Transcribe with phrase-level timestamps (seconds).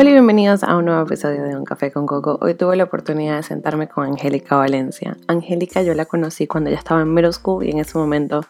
[0.00, 2.38] Hola y bienvenidos a un nuevo episodio de Un Café con Coco.
[2.40, 5.18] Hoy tuve la oportunidad de sentarme con Angélica Valencia.
[5.26, 8.40] Angélica yo la conocí cuando ella estaba en middle school y en ese momento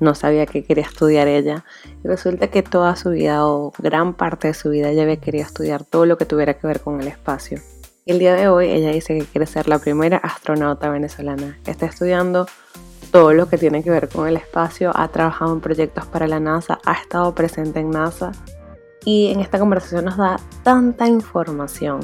[0.00, 1.66] no sabía que quería estudiar ella.
[2.02, 5.44] Y resulta que toda su vida o gran parte de su vida ella había querido
[5.44, 7.60] estudiar todo lo que tuviera que ver con el espacio.
[8.06, 11.58] Y el día de hoy ella dice que quiere ser la primera astronauta venezolana.
[11.66, 12.46] Está estudiando
[13.12, 16.40] todo lo que tiene que ver con el espacio, ha trabajado en proyectos para la
[16.40, 18.32] NASA, ha estado presente en NASA
[19.06, 22.00] y en esta conversación nos da tanta información,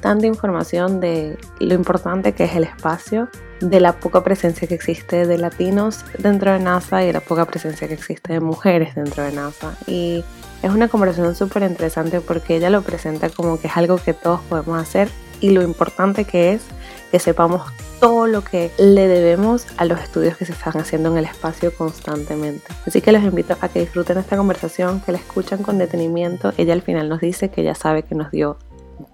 [0.00, 3.28] tanta información de lo importante que es el espacio,
[3.60, 7.44] de la poca presencia que existe de latinos dentro de NASA y de la poca
[7.44, 9.76] presencia que existe de mujeres dentro de NASA.
[9.86, 10.24] Y
[10.62, 14.40] es una conversación súper interesante porque ella lo presenta como que es algo que todos
[14.48, 16.62] podemos hacer y lo importante que es
[17.10, 17.62] que sepamos
[18.00, 21.74] todo lo que le debemos a los estudios que se están haciendo en el espacio
[21.74, 22.66] constantemente.
[22.86, 26.52] Así que los invito a que disfruten esta conversación, que la escuchan con detenimiento.
[26.56, 28.58] Ella al final nos dice que ya sabe que nos dio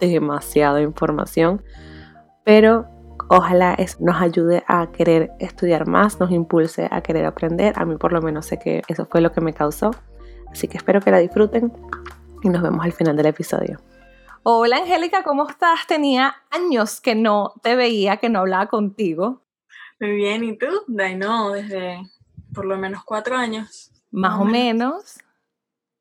[0.00, 1.62] demasiada información,
[2.44, 2.86] pero
[3.28, 7.74] ojalá nos ayude a querer estudiar más, nos impulse a querer aprender.
[7.76, 9.90] A mí por lo menos sé que eso fue lo que me causó.
[10.50, 11.72] Así que espero que la disfruten
[12.42, 13.78] y nos vemos al final del episodio.
[14.44, 15.86] Hola Angélica, ¿cómo estás?
[15.86, 19.40] Tenía años que no te veía, que no hablaba contigo.
[20.00, 20.66] Muy bien, ¿y tú?
[20.88, 22.02] no, desde
[22.52, 23.92] por lo menos cuatro años.
[24.10, 25.20] Más, o menos.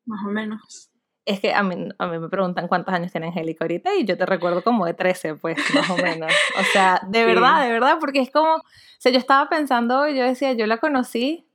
[0.05, 0.89] Más o menos.
[1.23, 4.17] Es que a mí, a mí me preguntan cuántos años tiene Angélica ahorita y yo
[4.17, 6.33] te recuerdo como de 13, pues, más o menos.
[6.59, 8.63] O sea, de verdad, de verdad, porque es como, o
[8.97, 11.47] sea, yo estaba pensando y yo decía, yo la conocí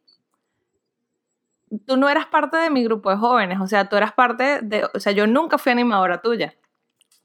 [1.84, 4.89] tú no eras parte de mi grupo de jóvenes, o sea, tú eras parte de,
[4.95, 6.55] o sea, yo nunca fui animadora tuya.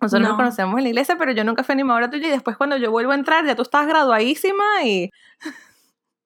[0.02, 2.78] Nosotros nos conocemos en la iglesia, pero yo nunca fui animadora tuya y después cuando
[2.78, 5.12] yo vuelvo a entrar ya tú estabas graduadísima y...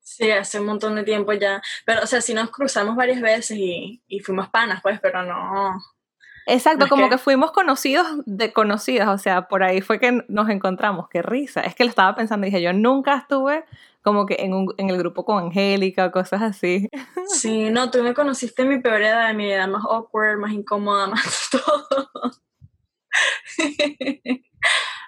[0.02, 1.62] Sí, hace un montón de tiempo ya.
[1.84, 5.78] Pero, o sea, sí nos cruzamos varias veces y, y fuimos panas, pues, pero no...
[6.48, 7.18] Exacto, como que...
[7.18, 11.62] fuimos conocidos de conocidas, o sea, por ahí fue que nos encontramos, qué risa.
[11.62, 13.66] Es que lo estaba pensando, dije, yo nunca estuve
[14.04, 16.88] como que en, un, en el grupo con Angélica o cosas así.
[17.28, 20.52] Sí, no, tú me conociste en mi peor edad, en mi edad más awkward, más
[20.52, 22.10] incómoda, más todo.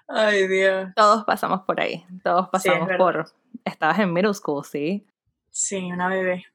[0.08, 0.90] Ay, Dios.
[0.96, 2.06] Todos pasamos por ahí.
[2.24, 3.32] Todos pasamos por.
[3.66, 5.06] Estabas en middle school, ¿sí?
[5.50, 6.46] Sí, una bebé.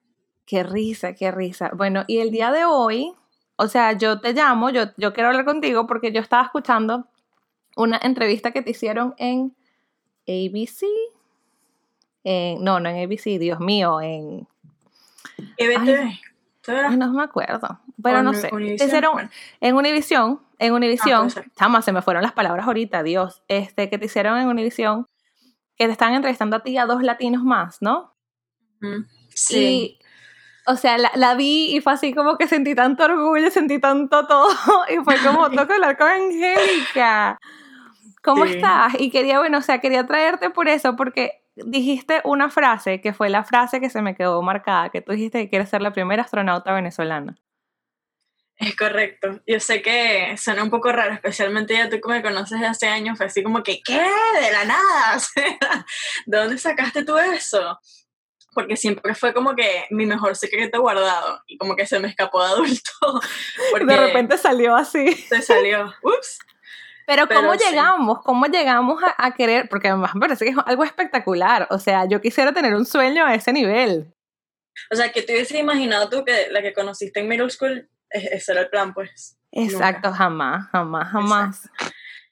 [0.46, 1.70] Qué risa, qué risa.
[1.74, 3.12] Bueno, y el día de hoy,
[3.56, 7.06] o sea, yo te llamo, yo, yo quiero hablar contigo porque yo estaba escuchando
[7.76, 9.54] una entrevista que te hicieron en
[10.26, 10.86] ABC.
[12.24, 14.46] no, no en ABC, Dios mío, en.
[15.56, 16.96] EBTV.
[16.96, 18.50] no me acuerdo, pero no sé.
[18.74, 19.30] hicieron
[19.60, 21.28] en Univision, en Univision,
[21.58, 25.06] ah, se me fueron las palabras ahorita, Dios, este, que te hicieron en Univision,
[25.76, 28.14] que te están entrevistando a ti a dos latinos más, ¿no?
[29.34, 29.98] Sí.
[30.66, 34.48] o sea, la, vi y fue así como que sentí tanto orgullo, sentí tanto todo,
[34.88, 37.38] y fue como, toco hablar con Angélica.
[38.22, 38.94] ¿Cómo estás?
[39.00, 43.28] Y quería, bueno, o sea, quería traerte por eso, porque dijiste una frase que fue
[43.30, 46.22] la frase que se me quedó marcada, que tú dijiste que quieres ser la primera
[46.22, 47.36] astronauta venezolana.
[48.56, 49.40] Es correcto.
[49.46, 52.86] Yo sé que suena un poco raro, especialmente ya tú que me conoces de hace
[52.86, 53.94] años, fue así como que, ¿qué?
[53.94, 55.18] De la nada.
[56.26, 57.78] ¿de dónde sacaste tú eso?
[58.54, 62.44] Porque siempre fue como que mi mejor secreto guardado y como que se me escapó
[62.44, 62.90] de adulto.
[63.86, 65.12] de repente salió así.
[65.12, 65.92] Se salió.
[66.02, 66.38] Ups.
[67.06, 68.20] Pero, ¿cómo llegamos?
[68.22, 69.68] ¿Cómo llegamos a, querer?
[69.68, 71.66] Porque además me parece que es algo espectacular.
[71.70, 74.14] O sea, yo quisiera tener un sueño a ese nivel.
[74.90, 78.52] O sea, que te hubieses imaginado tú que la que conociste en middle school, ese
[78.52, 79.38] era el plan, pues.
[79.50, 81.70] Exacto, jamás, jamás, jamás.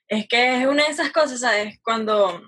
[0.07, 1.79] Es que es una de esas cosas, ¿sabes?
[1.83, 2.41] Cuando,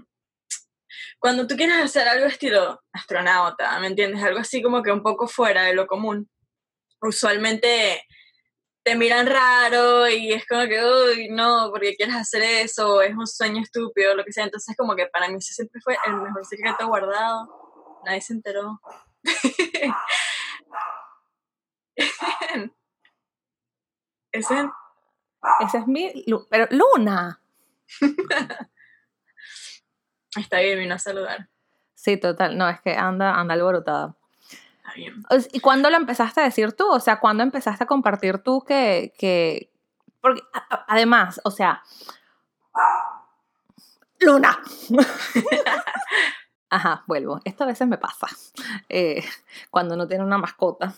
[1.20, 4.24] cuando tú quieres hacer algo estilo astronauta, ¿me entiendes?
[4.24, 6.30] Algo así como que un poco fuera de lo común.
[7.02, 8.04] Usualmente
[8.84, 13.28] te miran raro y es como que, uy, no, porque quieres hacer eso, es un
[13.28, 14.44] sueño estúpido, lo que sea.
[14.44, 18.02] Entonces, como que para mí ese siempre fue el mejor secreto guardado.
[18.06, 18.82] Nadie se enteró.
[24.34, 24.70] ese,
[25.62, 26.12] ese es mi.
[26.50, 27.40] Pero, Luna.
[30.36, 31.48] Está bien, vino a saludar.
[31.94, 32.58] Sí, total.
[32.58, 34.16] No, es que anda, anda alborotada.
[35.54, 36.86] ¿Y cuándo lo empezaste a decir tú?
[36.90, 39.14] O sea, ¿cuándo empezaste a compartir tú que...
[39.18, 39.72] que...
[40.20, 40.42] Porque
[40.88, 41.82] además, o sea...
[44.20, 44.60] Luna.
[46.70, 47.40] Ajá, vuelvo.
[47.46, 48.28] Esto a veces me pasa.
[48.90, 49.24] Eh,
[49.70, 50.94] cuando no tiene una mascota.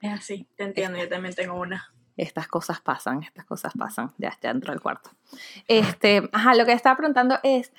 [0.00, 1.92] Es así, te entiendo, yo también tengo una.
[2.20, 4.12] Estas cosas pasan, estas cosas pasan.
[4.18, 5.10] Ya, ya entro al cuarto.
[5.68, 7.72] Este, ajá, lo que estaba preguntando es,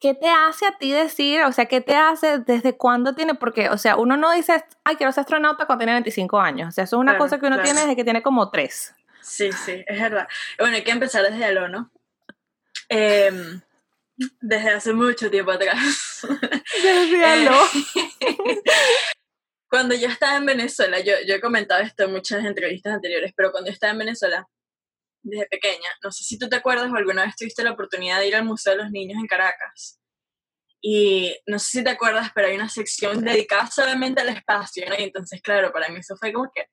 [0.00, 3.70] ¿qué te hace a ti decir, o sea, qué te hace, desde cuándo tiene, porque,
[3.70, 6.84] o sea, uno no dice, ay, quiero ser astronauta cuando tiene 25 años, o sea,
[6.84, 8.94] eso es una cosa que uno tiene desde que tiene como 3.
[9.22, 10.26] Sí, sí, es verdad.
[10.58, 11.90] Bueno, hay que empezar desde Aló, ¿no?
[12.88, 13.60] Em,
[14.40, 16.26] desde hace mucho tiempo atrás.
[16.82, 17.56] Desde Aló.
[19.68, 23.50] cuando yo estaba en Venezuela, yo, yo he comentado esto en muchas entrevistas anteriores, pero
[23.50, 24.46] cuando yo estaba en Venezuela,
[25.22, 28.28] desde pequeña, no sé si tú te acuerdas o alguna vez tuviste la oportunidad de
[28.28, 30.00] ir al Museo de los Niños en Caracas.
[30.80, 34.94] Y no sé si te acuerdas, pero hay una sección dedicada solamente al espacio, ¿no?
[34.96, 36.66] Y entonces, claro, para mí eso fue como que,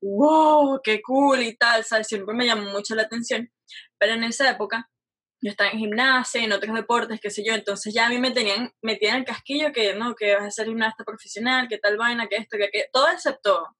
[0.00, 0.80] ¡wow!
[0.82, 1.42] ¡Qué cool!
[1.42, 2.08] y tal, ¿sabes?
[2.08, 3.50] Siempre me llamó mucho la atención.
[3.98, 4.90] Pero en esa época,
[5.42, 8.30] yo estaba en gimnasia, en otros deportes, qué sé yo, entonces ya a mí me
[8.30, 11.96] tenían, metida en el casquillo que, no, que vas a ser gimnasta profesional, que tal
[11.96, 13.76] vaina, que esto, que aquello, todo excepto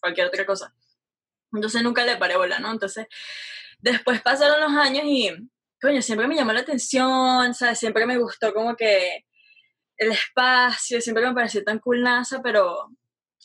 [0.00, 0.74] cualquier otra cosa.
[1.52, 2.72] Entonces nunca le paré bola, ¿no?
[2.72, 3.06] Entonces,
[3.78, 5.30] después pasaron los años y
[5.80, 7.78] coño, siempre me llamó la atención, ¿sabes?
[7.78, 9.24] Siempre me gustó como que
[9.98, 12.90] el espacio, siempre me pareció tan cool NASA, pero,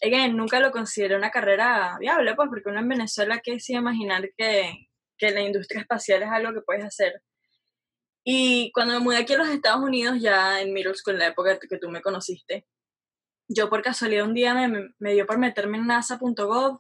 [0.02, 4.30] again, nunca lo consideré una carrera viable, pues, porque uno en Venezuela, ¿qué se imaginar
[4.36, 7.22] que, que la industria espacial es algo que puedes hacer?
[8.24, 11.28] Y cuando me mudé aquí a los Estados Unidos, ya en middle school, en la
[11.28, 12.68] época que tú me conociste,
[13.48, 16.80] yo por casualidad un día me, me dio por meterme en nasa.gov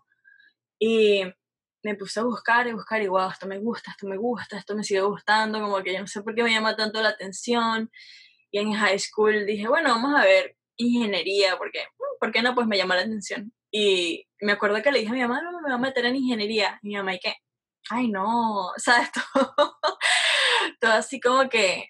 [0.80, 1.24] y
[1.84, 4.76] me puse a buscar y buscar y wow, esto me gusta, esto me gusta, esto
[4.76, 7.92] me sigue gustando, como que yo no sé por qué me llama tanto la atención.
[8.52, 12.54] Y en high school dije, bueno, vamos a ver ingeniería, porque, mm, ¿por qué no?
[12.54, 13.54] Pues me llama la atención.
[13.72, 16.18] Y me acuerdo que le dije a mi mamá, no, me voy a meter en
[16.18, 16.80] ingeniería.
[16.84, 17.36] Y mi mamá, ¿y qué?
[17.90, 19.10] Ay, no, ¿sabes?
[19.12, 19.80] Todo,
[20.80, 21.90] todo así como que,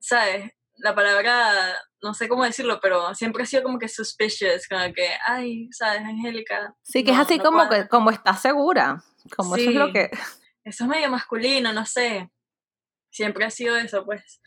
[0.00, 0.52] ¿sabes?
[0.76, 5.10] La palabra, no sé cómo decirlo, pero siempre ha sido como que suspicious, como que,
[5.26, 6.02] ay, ¿sabes?
[6.02, 6.74] Angélica.
[6.82, 9.02] Sí, que es así como que, como estás segura.
[9.36, 10.10] Como eso es lo que...
[10.64, 12.30] Eso es medio masculino, no sé.
[13.10, 14.40] Siempre ha sido eso, pues.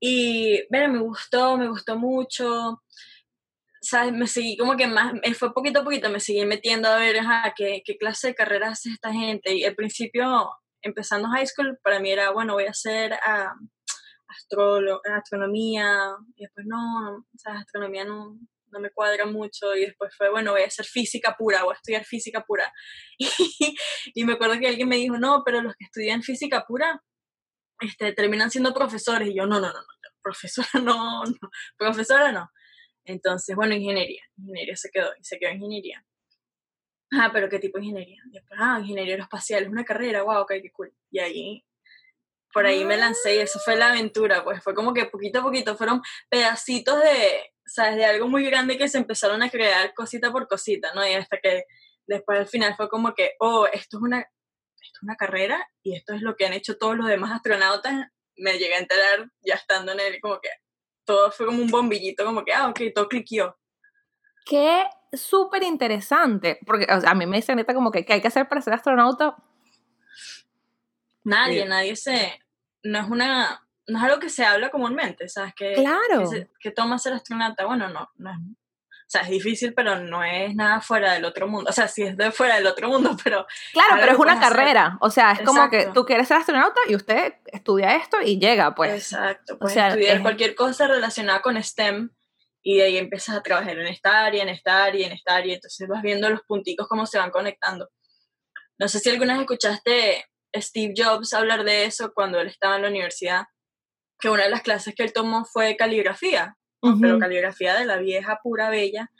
[0.00, 2.82] Y, bueno, me gustó, me gustó mucho.
[3.80, 4.12] ¿Sabes?
[4.12, 7.18] Me seguí como que más, eh, fue poquito a poquito, me seguí metiendo a ver,
[7.18, 9.54] ajá, qué, qué clase de carrera hace esta gente.
[9.54, 10.50] Y al principio,
[10.82, 13.68] empezando high school, para mí era, bueno, voy a hacer uh,
[15.14, 18.38] astronomía, y después no, o sea, astronomía no,
[18.72, 21.76] no me cuadra mucho y después fue, bueno, voy a hacer física pura, voy a
[21.76, 22.72] estudiar física pura.
[24.14, 27.00] Y, me acuerdo que alguien me dijo, no, pero los que estudian física pura
[27.80, 29.28] este, terminan siendo profesores.
[29.28, 32.50] Y yo, no, no, no, no, profesora no, no, profesora no.
[33.04, 36.04] Entonces, bueno, ingeniería, ingeniería se quedó, y se quedó ingeniería.
[37.12, 38.22] Ah, pero ¿qué tipo de ingeniería?
[38.58, 40.94] ah, ingeniería aeroespacial, es una carrera, wow, ok, qué cool.
[41.10, 41.64] Y ahí,
[42.52, 45.42] por ahí me lancé y eso fue la aventura, pues fue como que poquito a
[45.42, 46.00] poquito fueron
[46.30, 47.96] pedacitos de, ¿sabes?
[47.96, 51.06] De algo muy grande que se empezaron a crear cosita por cosita, ¿no?
[51.06, 51.64] Y hasta que
[52.06, 55.94] después al final fue como que, oh, esto es una, esto es una carrera y
[55.94, 58.06] esto es lo que han hecho todos los demás astronautas.
[58.36, 60.48] Me llegué a enterar ya estando en él, como que
[61.04, 63.56] todo fue como un bombillito, como que, ah, ok, todo cliqueó.
[64.46, 68.48] Qué súper interesante, porque a mí me dicen ahorita como que, ¿qué hay que hacer
[68.48, 69.36] para ser astronauta?
[71.24, 72.40] Nadie, nadie se,
[72.82, 75.54] no es una, no es algo que se habla comúnmente, ¿sabes?
[75.54, 76.28] Que, claro.
[76.58, 80.54] Que, toma ser astronauta, bueno, no, no es, o sea, es difícil, pero no es
[80.54, 81.68] nada fuera del otro mundo.
[81.68, 83.46] O sea, sí es de fuera del otro mundo, pero...
[83.74, 84.96] Claro, pero es una carrera.
[85.02, 88.74] O sea, es como que tú quieres ser astronauta y usted estudia esto y llega,
[88.74, 88.94] pues.
[88.94, 89.58] Exacto.
[89.58, 92.10] Puedes o sea, estudiar cualquier cosa relacionada con STEM
[92.62, 95.54] y de ahí empiezas a trabajar en esta área, en esta área, en esta área.
[95.54, 97.88] Entonces vas viendo los punticos cómo se van conectando.
[98.78, 100.24] No sé si alguna vez escuchaste
[100.56, 103.44] Steve Jobs hablar de eso cuando él estaba en la universidad
[104.22, 106.56] que una de las clases que él tomó fue caligrafía,
[107.00, 109.10] pero caligrafía de la vieja pura bella.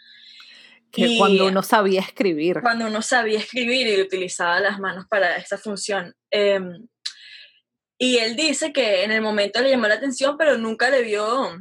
[0.92, 2.60] Que cuando uno sabía escribir.
[2.62, 6.14] Cuando uno sabía escribir y utilizaba las manos para esa función.
[6.30, 6.86] Em,
[7.98, 11.56] y él dice que en el momento le llamó la atención, pero nunca le vio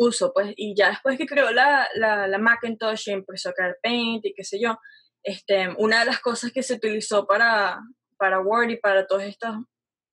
[0.00, 3.76] uso, pues, y ya después que creó la, la, la Macintosh y empezó a crear
[3.82, 4.78] Paint y qué sé yo,
[5.22, 7.78] este, una de las cosas que se utilizó para,
[8.16, 9.56] para Word y para todos estos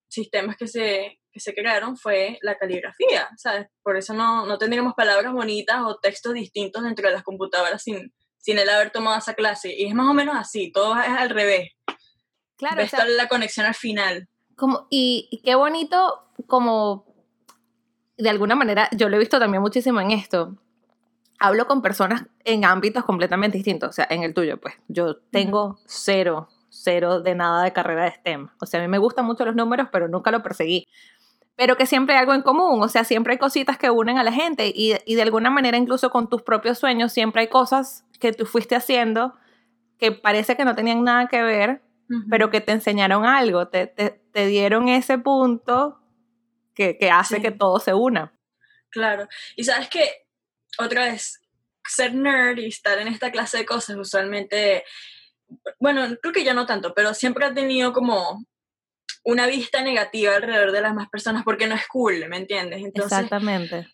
[0.10, 3.68] sistemas que se, se crearon fue la caligrafía, ¿sabes?
[3.82, 8.14] Por eso no, no tendríamos palabras bonitas o textos distintos dentro de las computadoras sin,
[8.38, 9.74] sin él haber tomado esa clase.
[9.74, 11.70] Y es más o menos así, todo es al revés.
[12.58, 12.76] Claro.
[12.76, 14.28] Ves la conexión al final.
[14.58, 17.07] Como, y, y, qué bonito, como
[18.18, 20.56] de alguna manera, yo lo he visto también muchísimo en esto.
[21.40, 25.80] Hablo con personas en ámbitos completamente distintos, o sea, en el tuyo, pues yo tengo
[25.86, 28.50] cero, cero de nada de carrera de STEM.
[28.60, 30.88] O sea, a mí me gustan mucho los números, pero nunca lo perseguí
[31.58, 34.24] pero que siempre hay algo en común, o sea, siempre hay cositas que unen a
[34.24, 38.06] la gente y, y, de alguna manera incluso con tus propios sueños siempre hay cosas
[38.20, 39.34] que tú fuiste haciendo
[39.98, 41.82] que parece que no tenían nada que ver,
[42.30, 45.98] pero que te enseñaron algo, te, te, te dieron ese punto
[46.78, 48.34] que, que hace que todo se una.
[48.92, 50.28] Claro, y sabes que
[50.78, 51.42] otra vez,
[51.86, 54.84] ser nerd y estar en esta clase de cosas usualmente
[55.80, 58.46] bueno, creo que ya no tanto, pero siempre ha tenido como
[59.24, 62.82] una vista negativa alrededor de las más personas porque no es cool, ¿me entiendes?
[62.84, 63.88] Entonces, Exactamente.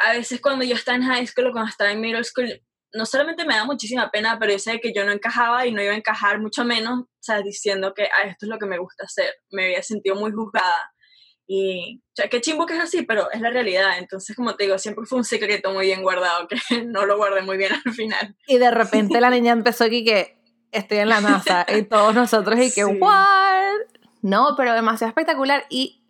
[0.00, 2.60] A veces cuando yo estaba en high school o cuando estaba en middle school,
[2.92, 5.82] no solamente me da muchísima pena, pero yo sé que yo no encajaba y no
[5.82, 8.78] iba a encajar mucho menos, o sea, diciendo que ah, esto es lo que me
[8.78, 9.34] gusta hacer.
[9.50, 10.92] Me había sentido muy juzgada.
[11.46, 13.98] Y, o sea, qué chimbo que es así, pero es la realidad.
[13.98, 17.42] Entonces, como te digo, siempre fue un secreto muy bien guardado, que no lo guardé
[17.42, 18.36] muy bien al final.
[18.46, 20.38] Y de repente la niña empezó aquí que
[20.72, 23.74] estoy en la NASA y todos nosotros y que, ¿what?
[24.22, 25.66] No, pero demasiado espectacular.
[25.68, 26.02] Y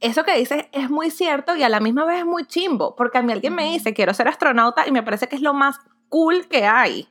[0.00, 3.18] eso que dices es muy cierto y a la misma vez es muy chimbo, porque
[3.18, 5.78] a mí alguien me dice, quiero ser astronauta y me parece que es lo más
[6.08, 7.08] cool que hay.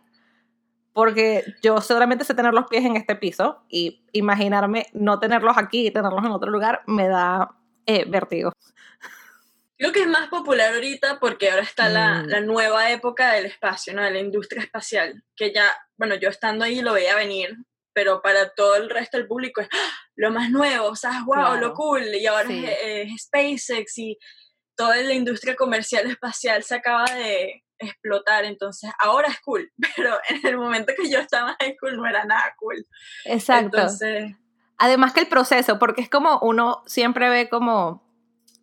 [0.92, 5.88] Porque yo seguramente sé tener los pies en este piso y imaginarme no tenerlos aquí
[5.88, 7.59] y tenerlos en otro lugar me da
[7.89, 8.51] eh, vértigo.
[9.77, 12.27] Creo que es más popular ahorita porque ahora está la, mm.
[12.27, 14.03] la, nueva época del espacio, ¿no?
[14.03, 17.55] De la industria espacial, que ya, bueno, yo estando ahí lo veía venir,
[17.93, 19.91] pero para todo el resto del público es ¡ah!
[20.15, 24.17] lo más nuevo, o sea, wow, lo cool, y ahora es, SpaceX y
[24.75, 30.46] toda la industria comercial espacial se acaba de explotar, entonces ahora es cool, pero en
[30.46, 32.86] el momento que yo estaba en school no era nada cool.
[33.25, 33.77] Exacto.
[33.77, 34.36] Entonces...
[34.79, 38.01] Además que el proceso, porque es como uno siempre ve como,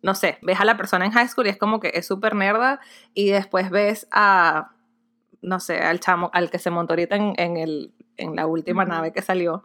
[0.01, 2.35] no sé, ves a la persona en high school y es como que es súper
[2.35, 2.79] nerda
[3.13, 4.71] y después ves a,
[5.41, 9.13] no sé, al chamo, al que se montó ahorita en, el, en la última nave
[9.13, 9.63] que salió.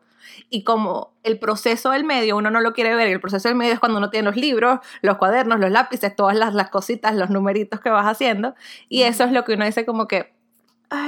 [0.51, 3.57] Y como el proceso del medio uno no lo quiere ver, y el proceso del
[3.57, 7.15] medio es cuando uno tiene los libros, los cuadernos, los lápices, todas las, las cositas,
[7.15, 8.55] los numeritos que vas haciendo.
[8.91, 10.35] Y eso es lo que uno dice como que,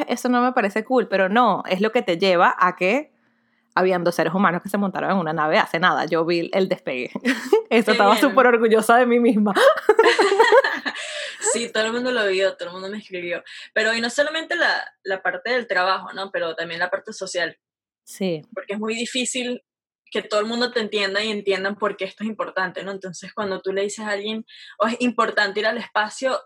[0.09, 3.14] eso no me parece cool, pero no, es lo que te lleva a que
[3.75, 6.05] habían dos seres humanos que se montaron en una nave hace nada.
[6.07, 7.11] Yo vi el despegue.
[7.71, 9.53] Eso estaba súper orgullosa de mí misma.
[11.53, 13.43] sí, todo el mundo lo vio, todo el mundo me escribió.
[13.73, 16.31] Pero y no solamente la, la parte del trabajo, ¿no?
[16.31, 17.59] Pero también la parte social.
[18.05, 18.43] Sí.
[18.55, 19.63] Porque es muy difícil
[20.11, 22.93] que todo el mundo te entienda y entiendan por qué esto es importante, ¿no?
[22.93, 24.47] Entonces, cuando tú le dices a alguien,
[24.79, 26.39] o oh, es importante ir al espacio,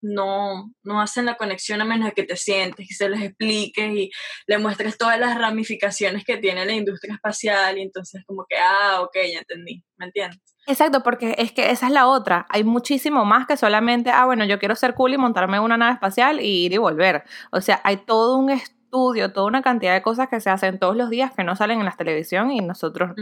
[0.00, 3.90] no, no hacen la conexión a menos de que te sientes y se les expliques
[3.92, 4.10] y
[4.46, 9.00] le muestres todas las ramificaciones que tiene la industria espacial y entonces como que, ah,
[9.02, 10.40] ok, ya entendí, ¿me entiendes?
[10.66, 12.46] Exacto, porque es que esa es la otra.
[12.50, 15.76] Hay muchísimo más que solamente, ah, bueno, yo quiero ser cool y montarme en una
[15.76, 17.24] nave espacial y ir y volver.
[17.50, 20.96] O sea, hay todo un estudio, toda una cantidad de cosas que se hacen todos
[20.96, 23.12] los días que no salen en la televisión y nosotros...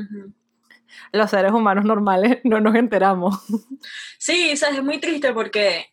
[1.13, 3.45] Los seres humanos normales no nos enteramos.
[4.19, 5.87] Sí, o sea, es muy triste porque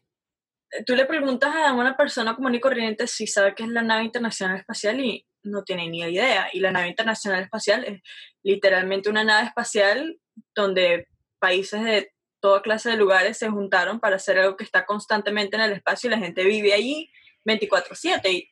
[0.86, 4.04] tú le preguntas a una persona común y corriente si sabe qué es la nave
[4.04, 6.48] internacional espacial y no tiene ni idea.
[6.54, 8.02] Y la nave internacional espacial es
[8.44, 10.20] literalmente una nave espacial
[10.56, 11.08] donde
[11.40, 15.62] países de toda clase de lugares se juntaron para hacer algo que está constantemente en
[15.62, 17.10] el espacio y la gente vive allí
[17.46, 18.50] 24/7 y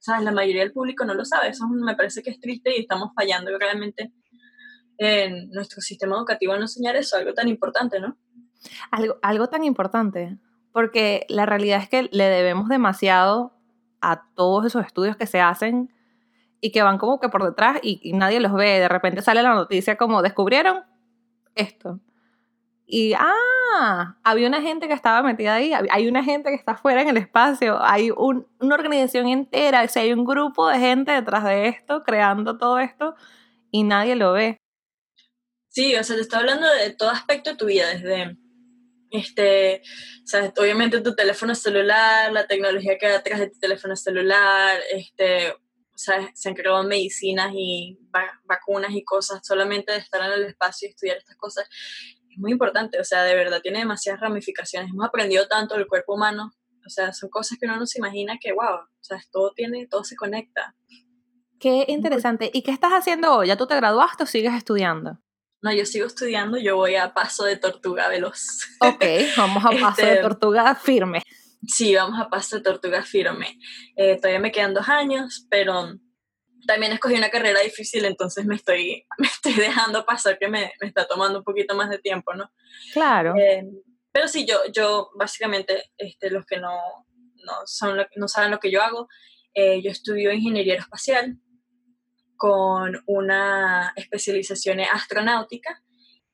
[0.00, 0.24] ¿sabes?
[0.24, 1.48] la mayoría del público no lo sabe.
[1.48, 4.12] Eso me parece que es triste y estamos fallando realmente
[4.98, 8.18] en nuestro sistema educativo en enseñar eso, algo tan importante, ¿no?
[8.90, 10.38] Algo, algo tan importante
[10.78, 13.52] porque la realidad es que le debemos demasiado
[14.00, 15.92] a todos esos estudios que se hacen
[16.60, 18.78] y que van como que por detrás y, nadie los ve.
[18.78, 20.84] De repente sale la noticia como descubrieron
[21.56, 21.98] esto.
[22.86, 27.02] Y, ah, había una gente que estaba metida ahí, hay una gente que está fuera
[27.02, 31.42] en el espacio, hay una organización entera, o sea, hay un grupo de gente detrás
[31.42, 33.16] de esto, creando todo esto,
[33.72, 34.58] y nadie lo ve.
[35.70, 38.36] Sí, o sea, te está hablando de todo aspecto de tu vida, desde
[39.10, 39.82] este,
[40.58, 45.52] o obviamente tu teléfono celular, la tecnología que hay detrás de tu teléfono celular, este,
[45.98, 47.98] sea, se han creado medicinas y
[48.44, 51.68] vacunas y cosas solamente de estar en el espacio y estudiar estas cosas.
[52.30, 54.90] Es muy importante, o sea, de verdad tiene demasiadas ramificaciones.
[54.90, 56.52] Hemos aprendido tanto del cuerpo humano,
[56.86, 59.88] o sea, son cosas que uno no se imagina que, wow, o sea, todo tiene,
[59.88, 60.76] todo se conecta.
[61.58, 62.48] Qué interesante.
[62.52, 63.48] ¿Y qué estás haciendo hoy?
[63.48, 65.18] ¿Ya tú te graduaste o sigues estudiando?
[65.60, 68.46] No, yo sigo estudiando, yo voy a paso de tortuga veloz.
[68.80, 69.04] Ok,
[69.36, 71.22] vamos a paso de este, tortuga firme.
[71.66, 73.58] Sí, vamos a paso de tortuga firme.
[73.96, 75.94] Eh, todavía me quedan dos años, pero
[76.66, 80.86] también escogí una carrera difícil, entonces me estoy, me estoy dejando pasar que me, me
[80.86, 82.52] está tomando un poquito más de tiempo, ¿no?
[82.92, 83.34] Claro.
[83.36, 83.64] Eh,
[84.12, 86.70] pero sí, yo, yo básicamente, este, los que no,
[87.44, 89.08] no, son no saben lo que yo hago,
[89.54, 91.38] eh, yo estudio ingeniería espacial
[92.38, 95.82] con una especialización en astronáutica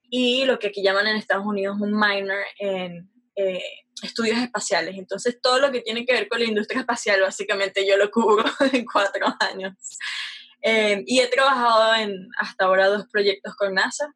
[0.08, 3.64] y lo que aquí llaman en Estados Unidos un minor en eh,
[4.02, 4.96] estudios espaciales.
[4.96, 8.44] Entonces, todo lo que tiene que ver con la industria espacial, básicamente yo lo cubro
[8.72, 9.74] en cuatro años.
[10.62, 14.14] Eh, y he trabajado en hasta ahora dos proyectos con NASA.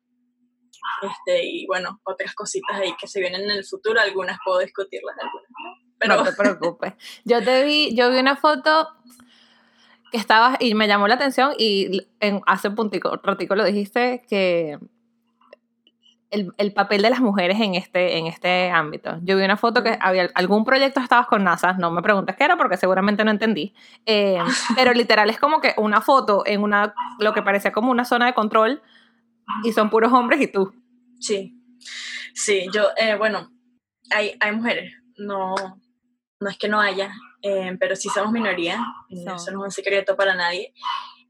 [1.03, 5.17] Este, y bueno, otras cositas ahí que se vienen en el futuro, algunas puedo discutirlas,
[5.19, 5.95] algunas no.
[5.99, 6.17] Pero...
[6.17, 6.93] No te preocupes.
[7.25, 8.89] Yo te vi, yo vi una foto
[10.11, 14.25] que estabas, y me llamó la atención, y en, hace un puntico, ratico lo dijiste,
[14.29, 14.79] que
[16.31, 19.19] el, el, papel de las mujeres en este, en este ámbito.
[19.23, 22.45] Yo vi una foto que había algún proyecto estabas con NASA, no me preguntes qué
[22.45, 23.75] era porque seguramente no entendí,
[24.05, 24.39] eh,
[24.77, 28.27] pero literal es como que una foto en una, lo que parecía como una zona
[28.27, 28.83] de control
[29.65, 30.75] y son puros hombres y tú.
[31.19, 31.55] Sí,
[32.35, 33.51] sí, yo, eh, bueno,
[34.11, 35.55] hay, hay mujeres, no,
[36.41, 37.11] no es que no haya,
[37.43, 40.73] eh, pero sí somos minoría, eso no es un secreto para nadie.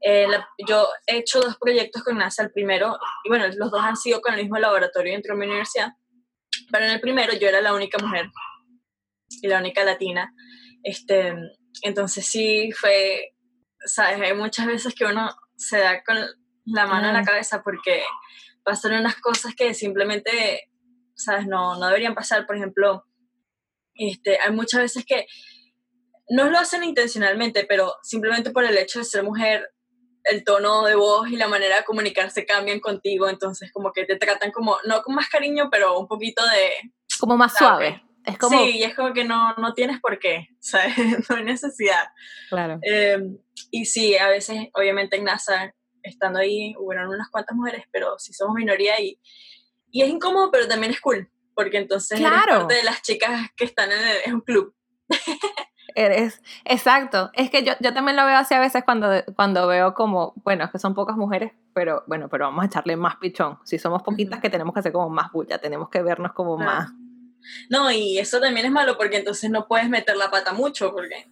[0.01, 0.27] Eh,
[0.67, 4.21] yo he hecho dos proyectos con NASA, el primero, y bueno, los dos han sido
[4.21, 5.93] con el mismo laboratorio dentro de mi universidad,
[6.71, 8.29] pero en el primero yo era la única mujer
[9.41, 10.33] y la única latina.
[10.83, 11.35] Este,
[11.81, 13.35] entonces sí fue,
[13.85, 16.17] sabes, hay muchas veces que uno se da con
[16.65, 18.03] la mano en la cabeza porque
[18.63, 20.69] pasan unas cosas que simplemente,
[21.15, 22.45] sabes, no, no deberían pasar.
[22.45, 23.05] Por ejemplo,
[23.95, 25.27] este, hay muchas veces que
[26.29, 29.69] no lo hacen intencionalmente, pero simplemente por el hecho de ser mujer
[30.25, 34.15] el tono de voz y la manera de comunicarse cambian contigo, entonces como que te
[34.15, 36.91] tratan como, no con más cariño, pero un poquito de...
[37.19, 38.03] Como más suave.
[38.25, 38.59] Es como...
[38.59, 40.95] Sí, y es como que no, no tienes por qué, ¿sabes?
[41.29, 42.09] no hay necesidad.
[42.49, 42.79] Claro.
[42.81, 43.37] Em,
[43.71, 48.33] y sí, a veces, obviamente en NASA, estando ahí, hubo unas cuantas mujeres, pero sí
[48.33, 49.19] somos minoría y,
[49.91, 52.35] y es incómodo, pero también es cool, porque entonces claro.
[52.35, 54.75] eres parte de las chicas que están en, el, en un club.
[55.99, 57.29] Eres, exacto.
[57.33, 60.63] Es que yo, yo también lo veo así a veces cuando, cuando veo como, bueno,
[60.63, 63.59] es que son pocas mujeres, pero bueno, pero vamos a echarle más pichón.
[63.65, 66.89] Si somos poquitas, que tenemos que hacer como más bulla, tenemos que vernos como más.
[67.69, 71.29] No, y eso también es malo porque entonces no puedes meter la pata mucho, porque.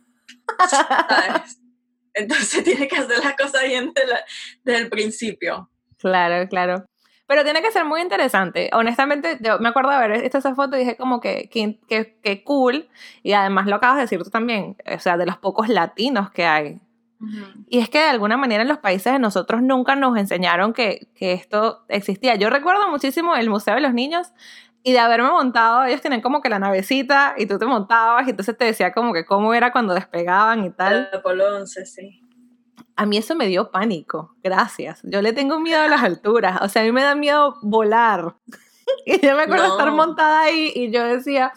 [0.69, 1.61] ¿sabes?
[2.13, 3.93] Entonces tienes que hacer las cosas bien
[4.65, 5.69] desde el principio.
[5.97, 6.83] Claro, claro.
[7.27, 8.69] Pero tiene que ser muy interesante.
[8.73, 12.43] Honestamente, yo me acuerdo de ver esta esa foto y dije como que, que, que,
[12.43, 12.87] cool.
[13.21, 16.45] Y además lo acabas de decir tú también, o sea, de los pocos latinos que
[16.45, 16.79] hay.
[17.67, 21.07] Y es que de alguna manera en los países de nosotros nunca nos enseñaron que,
[21.15, 22.35] que esto existía.
[22.35, 24.31] Yo recuerdo muchísimo el Museo de los Niños
[24.83, 28.29] y de haberme montado, ellos tienen como que la navecita y tú te montabas y
[28.29, 31.09] entonces te decía como que cómo era cuando despegaban y tal.
[31.11, 32.26] Apolo 11, sí
[32.97, 35.01] a mí eso me dio pánico, gracias.
[35.03, 38.35] Yo le tengo miedo a las alturas, o sea, a mí me da miedo volar.
[39.05, 41.53] y yo me acuerdo estar montada ahí y yo decía,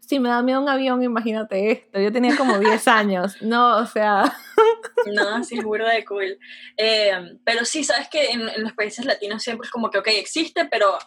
[0.00, 2.00] si me da miedo un avión, imagínate esto.
[2.00, 4.24] Yo tenía como 10 años, no, o sea...
[5.06, 6.38] no, sí, es burda de cool.
[6.78, 7.12] Eh,
[7.44, 10.64] pero sí, sabes que en, en, los países latinos siempre es como que, ok, existe,
[10.64, 10.98] pero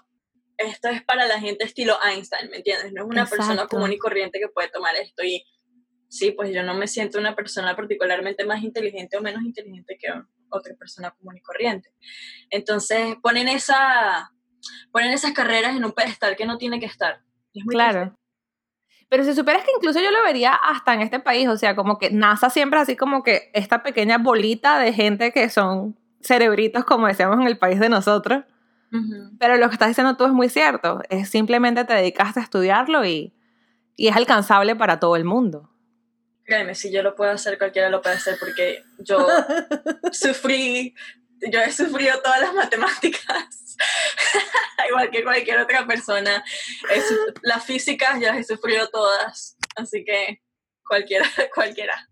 [0.58, 2.94] esto es para la gente estilo Einstein, ¿me entiendes?
[2.94, 5.44] No es una persona común y corriente que puede tomar esto y
[6.14, 10.10] sí, pues yo no me siento una persona particularmente más inteligente o menos inteligente que
[10.50, 11.90] otra persona común y corriente.
[12.52, 14.32] Entonces ponen, esa,
[14.92, 17.24] ponen esas carreras en un pedestal que no tiene que estar.
[17.56, 18.16] Es muy claro.
[19.10, 21.98] Pero si supieras que incluso yo lo vería hasta en este país, o sea, como
[21.98, 27.08] que NASA siempre así como que esta pequeña bolita de gente que son cerebritos, como
[27.08, 28.44] decíamos en el país de nosotros.
[29.40, 31.02] Pero lo que estás diciendo tú es muy cierto.
[31.10, 33.34] Es simplemente te dedicaste a estudiarlo y,
[33.96, 35.73] y es alcanzable para todo el mundo.
[36.46, 39.26] Créeme, si yo lo puedo hacer, cualquiera lo puede hacer porque yo
[40.12, 40.94] sufrí,
[41.52, 43.78] yo he sufrido todas las matemáticas,
[44.90, 46.44] igual que cualquier otra persona.
[47.44, 50.42] Las físicas ya he sufrido todas, así que
[50.86, 51.26] cualquiera,
[51.56, 52.10] cualquiera.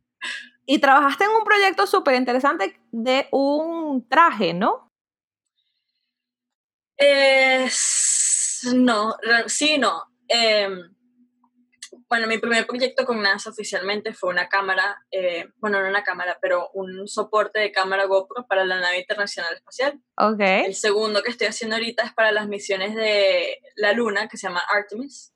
[0.65, 4.88] Y trabajaste en un proyecto súper interesante de un traje, ¿no?
[8.76, 9.15] no,
[9.48, 10.04] sí, no.
[10.28, 10.70] Eh,
[12.12, 16.38] bueno, mi primer proyecto con NASA oficialmente fue una cámara, eh, bueno, no una cámara,
[16.41, 19.97] pero un soporte de cámara GoPro para la nave internacional espacial.
[20.17, 20.41] Ok.
[20.41, 24.45] El segundo que estoy haciendo ahorita es para las misiones de la Luna, que se
[24.45, 25.34] llama Artemis.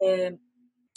[0.00, 0.38] Eh,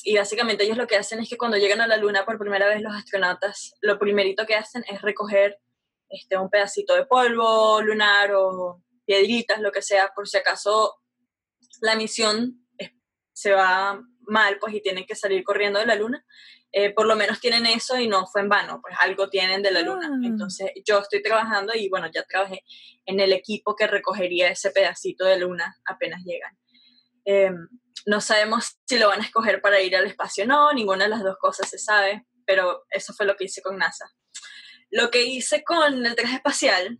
[0.01, 2.69] y básicamente ellos lo que hacen es que cuando llegan a la Luna por primera
[2.69, 5.59] vez los astronautas, lo primerito que hacen es recoger
[6.07, 11.01] este, un pedacito de polvo lunar o piedritas, lo que sea, por si acaso
[11.81, 12.65] la misión
[13.33, 16.23] se va mal, pues, y tienen que salir corriendo de la luna,
[16.71, 19.71] eh, por lo menos tienen eso y no fue en vano, pues algo tienen de
[19.71, 20.09] la luna.
[20.11, 20.19] Ah.
[20.23, 22.63] Entonces yo estoy trabajando y bueno, ya trabajé
[23.05, 26.57] en el equipo que recogería ese pedacito de luna apenas llegan.
[27.25, 27.67] Em,
[28.05, 31.09] no sabemos si lo van a escoger para ir al espacio o no, ninguna de
[31.09, 34.09] las dos cosas se sabe, pero eso fue lo que hice con NASA.
[34.89, 36.99] Lo que hice con el traje espacial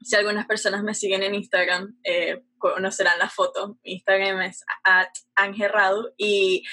[0.00, 3.78] si algunas personas me siguen en Instagram, eh, conocerán la foto.
[3.82, 6.64] Instagram es at angerradu y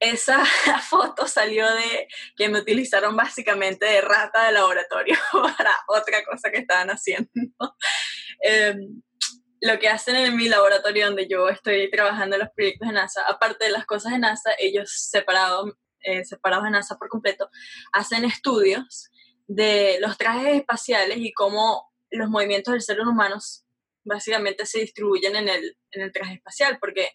[0.00, 0.44] esa
[0.88, 6.58] foto salió de que me utilizaron básicamente de rata de laboratorio para otra cosa que
[6.58, 7.30] estaban haciendo.
[8.42, 9.02] Em,
[9.60, 13.22] lo que hacen en mi laboratorio donde yo estoy trabajando en los proyectos de NASA,
[13.28, 17.50] aparte de las cosas de NASA, ellos separados, eh, separados de NASA por completo,
[17.92, 19.10] hacen estudios
[19.46, 23.38] de los trajes espaciales y cómo los movimientos del ser humano
[24.04, 27.10] básicamente se distribuyen en el, en el traje espacial, porque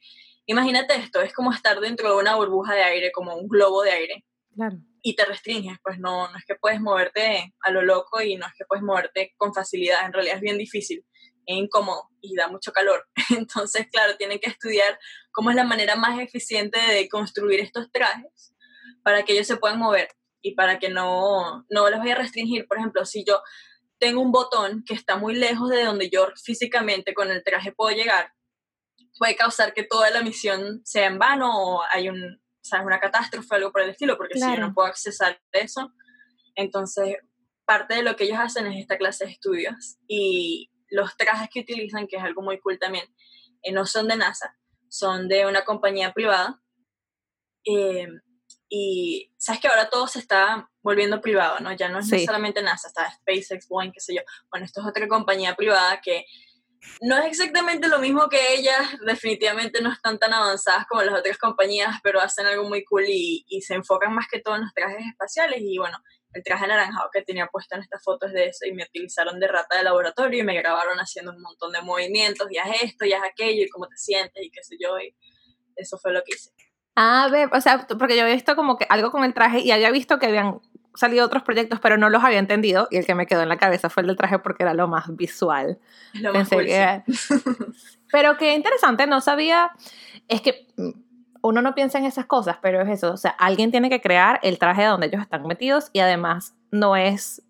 [0.45, 3.91] imagínate esto, es como estar dentro de una burbuja de aire, como un globo de
[3.91, 4.25] aire.
[4.53, 4.77] Claro.
[5.01, 8.47] Y te restringes, pues no, no es que puedes moverte a lo loco y no
[8.47, 11.05] es que puedes moverte con facilidad, en realidad es bien difícil,
[11.45, 13.05] es incómodo y da mucho calor.
[13.37, 14.97] Entonces, claro, tienen que estudiar
[15.31, 18.55] cómo es la manera más eficiente de construir estos trajes
[19.03, 20.07] para que ellos se puedan mover
[20.41, 22.67] y para que no, no los vaya a restringir.
[22.67, 23.41] Por ejemplo, si yo
[24.05, 27.95] tengo un botón que está muy lejos de donde yo físicamente con el traje puedo
[27.95, 28.31] llegar,
[29.17, 32.39] puede causar que toda la misión sea en vano o hay un,
[32.83, 35.91] una catástrofe o algo por el estilo, porque si yo no puedo accesar eso,
[36.53, 37.17] entonces
[37.65, 41.61] parte de lo que ellos hacen es esta clase de estudios y los trajes que
[41.61, 43.05] utilizan, que es algo muy cool también,
[43.63, 44.55] eh, no son de NASA,
[44.87, 46.61] son de una compañía privada.
[47.63, 48.07] Eh,
[48.77, 51.71] y sabes que ahora todo se está volviendo privado, ¿no?
[51.73, 54.21] Ya no es solamente NASA, está SpaceX, Boeing, qué sé yo.
[54.49, 56.25] Bueno, esto es otra compañía privada que
[57.01, 61.37] no es exactamente lo mismo que ellas, definitivamente no están tan avanzadas como las otras
[61.37, 64.73] compañías, pero hacen algo muy cool y, y se enfocan más que todo en los
[64.73, 65.97] trajes espaciales y bueno,
[66.33, 69.47] el traje anaranjado que tenía puesto en estas fotos de eso y me utilizaron de
[69.47, 73.13] rata de laboratorio y me grabaron haciendo un montón de movimientos, y haz esto, y
[73.13, 75.15] haz aquello, y cómo te sientes, y qué sé yo, y
[75.77, 76.51] eso fue lo que hice.
[76.95, 79.71] Ah, ve, o sea, porque yo había visto como que algo con el traje y
[79.71, 80.59] había visto que habían
[80.95, 83.57] salido otros proyectos, pero no los había entendido y el que me quedó en la
[83.57, 85.77] cabeza fue el del traje porque era lo más visual.
[86.13, 87.03] Lo más Pensé
[88.11, 89.71] Pero qué interesante, no sabía,
[90.29, 90.67] es que
[91.41, 94.39] uno no piensa en esas cosas, pero es eso, o sea, alguien tiene que crear
[94.41, 97.43] el traje donde ellos están metidos y además no es,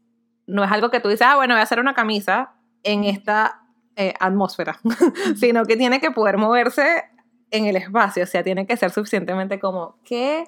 [0.47, 2.53] no es algo que tú dices, ah, bueno, voy a hacer una camisa
[2.84, 3.62] en esta
[3.95, 4.79] eh, atmósfera,
[5.38, 7.03] sino que tiene que poder moverse
[7.51, 10.45] en el espacio, o sea, tiene que ser suficientemente como, ¿qué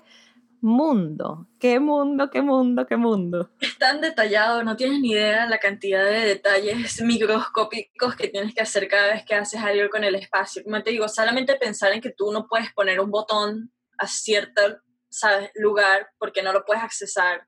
[0.61, 1.47] mundo?
[1.59, 3.51] ¿Qué mundo, qué mundo, qué mundo?
[3.59, 8.61] Es tan detallado, no tienes ni idea la cantidad de detalles microscópicos que tienes que
[8.61, 10.63] hacer cada vez que haces algo con el espacio.
[10.63, 14.61] Como te digo, solamente pensar en que tú no puedes poner un botón a cierto
[15.09, 15.49] ¿sabes?
[15.55, 17.47] lugar porque no lo puedes accesar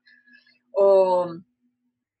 [0.72, 1.34] o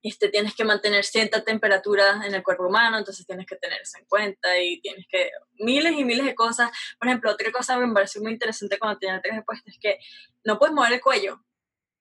[0.02, 3.98] este, tienes que mantener cierta temperatura en el cuerpo humano, entonces tienes que tener eso
[3.98, 6.70] en cuenta y tienes que miles y miles de cosas.
[6.98, 9.98] Por ejemplo, otra cosa que me pareció muy interesante cuando tenía traje puesto es que
[10.44, 11.44] no puedes mover el cuello.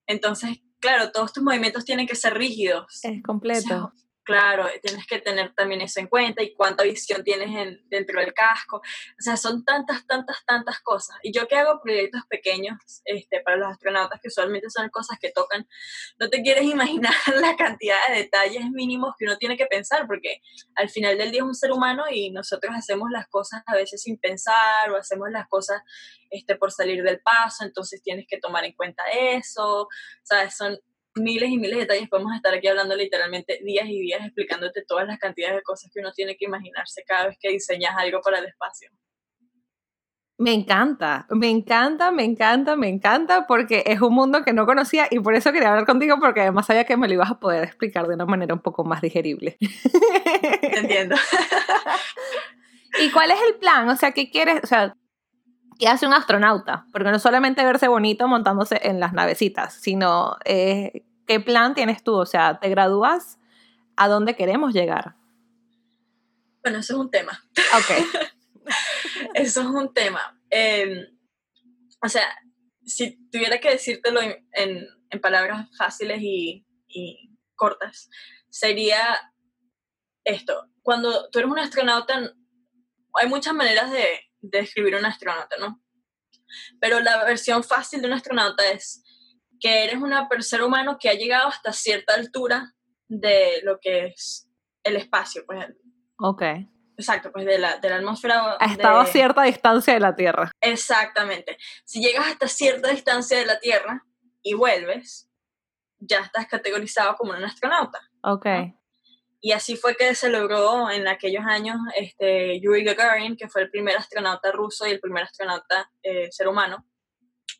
[0.08, 3.04] Entonces, claro, todos tus movimientos tienen que ser rígidos.
[3.04, 3.94] Es completo.
[4.30, 8.32] Claro, tienes que tener también eso en cuenta y cuánta visión tienes en, dentro del
[8.32, 8.78] casco.
[8.78, 11.18] O sea, son tantas, tantas, tantas cosas.
[11.24, 15.32] Y yo que hago proyectos pequeños este, para los astronautas, que usualmente son cosas que
[15.32, 15.68] tocan,
[16.20, 17.12] no te quieres imaginar
[17.42, 20.44] la cantidad de detalles mínimos que uno tiene que pensar, porque
[20.76, 24.04] al final del día es un ser humano y nosotros hacemos las cosas a veces
[24.04, 25.82] sin pensar o hacemos las cosas
[26.30, 29.88] este, por salir del paso, entonces tienes que tomar en cuenta eso.
[30.22, 30.56] ¿Sabes?
[30.56, 30.80] Son
[31.16, 32.10] miles y miles de detalles.
[32.10, 36.00] Podemos estar aquí hablando literalmente días y días explicándote todas las cantidades de cosas que
[36.00, 38.90] uno tiene que imaginarse cada vez que diseñas algo para el espacio.
[40.38, 45.06] Me encanta, me encanta, me encanta, me encanta porque es un mundo que no conocía
[45.12, 47.66] y por eso quería hablar contigo porque además sabía que me lo ibas a poder
[47.66, 49.58] explicar de una manera un poco más digerible.
[50.62, 51.18] Entiendo.
[53.02, 53.90] ¿Y cuál es el plan?
[53.90, 54.62] O sea, ¿qué quieres?
[54.64, 54.96] O sea,
[55.80, 56.86] ¿qué hace un astronauta?
[56.92, 62.16] Porque no solamente verse bonito montándose en las navecitas, sino eh, ¿qué plan tienes tú?
[62.16, 63.40] O sea, ¿te gradúas?
[63.96, 65.16] ¿A dónde queremos llegar?
[66.62, 67.44] Bueno, eso es un tema.
[67.78, 68.06] Ok.
[69.34, 70.38] eso es un tema.
[70.50, 71.06] Em,
[72.04, 72.28] o sea,
[72.86, 74.88] si tuviera que decírtelo en,
[75.22, 76.66] palabras fáciles y,
[77.56, 78.10] cortas,
[78.50, 79.18] sería
[80.24, 80.70] esto.
[80.82, 82.34] Cuando tú eres un astronauta,
[83.16, 85.82] hay muchas maneras de, de describir un astronauta, ¿no?
[86.80, 89.04] Pero la versión fácil de un astronauta es
[89.60, 92.74] que eres un ser humano que ha llegado hasta cierta altura
[93.08, 94.50] de lo que es
[94.84, 95.68] el espacio, pues.
[96.18, 96.44] Ok.
[96.98, 98.58] Exacto, pues de la, de la atmósfera.
[98.60, 100.52] Ha estado a cierta distancia de la Tierra.
[100.60, 101.58] Exactamente.
[101.86, 104.06] Si llegas hasta cierta distancia de la Tierra
[104.42, 105.30] y vuelves,
[105.98, 108.00] ya estás categorizado como un astronauta.
[108.24, 108.46] Ok.
[109.42, 113.72] Y así fue que se logró en aquellos años este, Yuri Gagarin, que fue el
[113.72, 116.86] primer astronauta ruso y el primer astronauta eh, ser humano.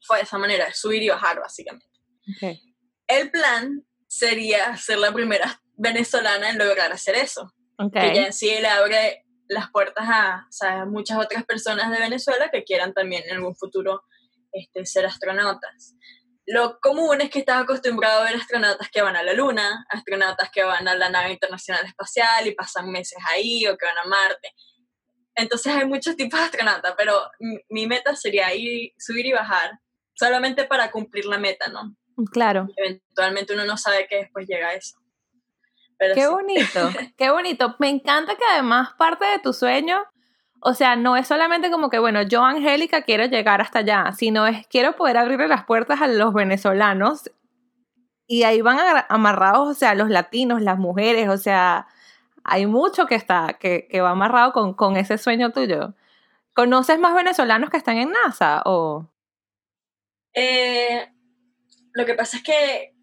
[0.06, 1.88] Fue de esa manera, subir y bajar básicamente.
[3.08, 7.54] El plan sería ser la primera venezolana en lograr hacer eso.
[7.94, 10.06] Que ya en sí le abre las puertas
[10.62, 14.04] a, muchas otras personas de Venezuela que quieran también en algún futuro
[14.52, 15.96] este, ser astronautas.
[16.52, 20.50] Lo común es que estás acostumbrado a ver astronautas que van a la Luna, astronautas
[20.52, 24.10] que van a la nave internacional espacial y pasan meses ahí o que van a
[24.10, 24.56] Marte.
[25.36, 27.22] Entonces hay muchos tipos de astronautas, pero
[27.70, 29.80] mi meta sería ir, subir y bajar,
[30.16, 31.96] solamente para cumplir la meta, ¿no?
[32.32, 32.68] Claro.
[32.76, 34.98] eventualmente uno no sabe que después llega a eso.
[36.00, 37.76] qué bonito, qué bonito.
[37.78, 40.04] Me encanta que además parte de tu sueño,
[40.62, 44.48] o sea, no es solamente como que, bueno, yo, Angélica, quiero llegar hasta allá, sino
[44.48, 47.32] es quiero poder abrirle las puertas a los venezolanos
[48.28, 51.88] y ahí van amarrados, o sea, los latinos, las mujeres, o sea,
[52.44, 55.94] hay mucho que está, que, que va amarrado con, con ese sueño tuyo.
[56.54, 59.10] ¿Conoces más venezolanos que están en NASA o...?
[60.34, 61.08] Eh,
[61.94, 62.94] lo que pasa es que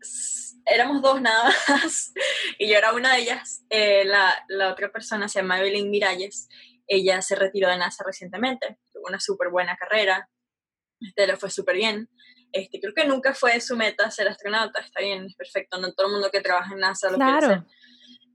[0.67, 2.13] éramos dos nada más
[2.59, 3.65] y yo era una de ellas.
[3.71, 6.49] Eh, la, la, otra persona se llama Evelyn Miralles.
[6.87, 8.79] Ella se retiró de NASA recientemente.
[8.93, 10.29] Tuvo una súper buena carrera.
[11.01, 12.09] Este, le fue súper bien.
[12.53, 14.81] Este, creo que nunca fue su meta ser astronauta.
[14.81, 15.79] Está bien, es perfecto.
[15.79, 17.39] No todo el mundo que trabaja en NASA lo claro.
[17.39, 17.67] quiere ser.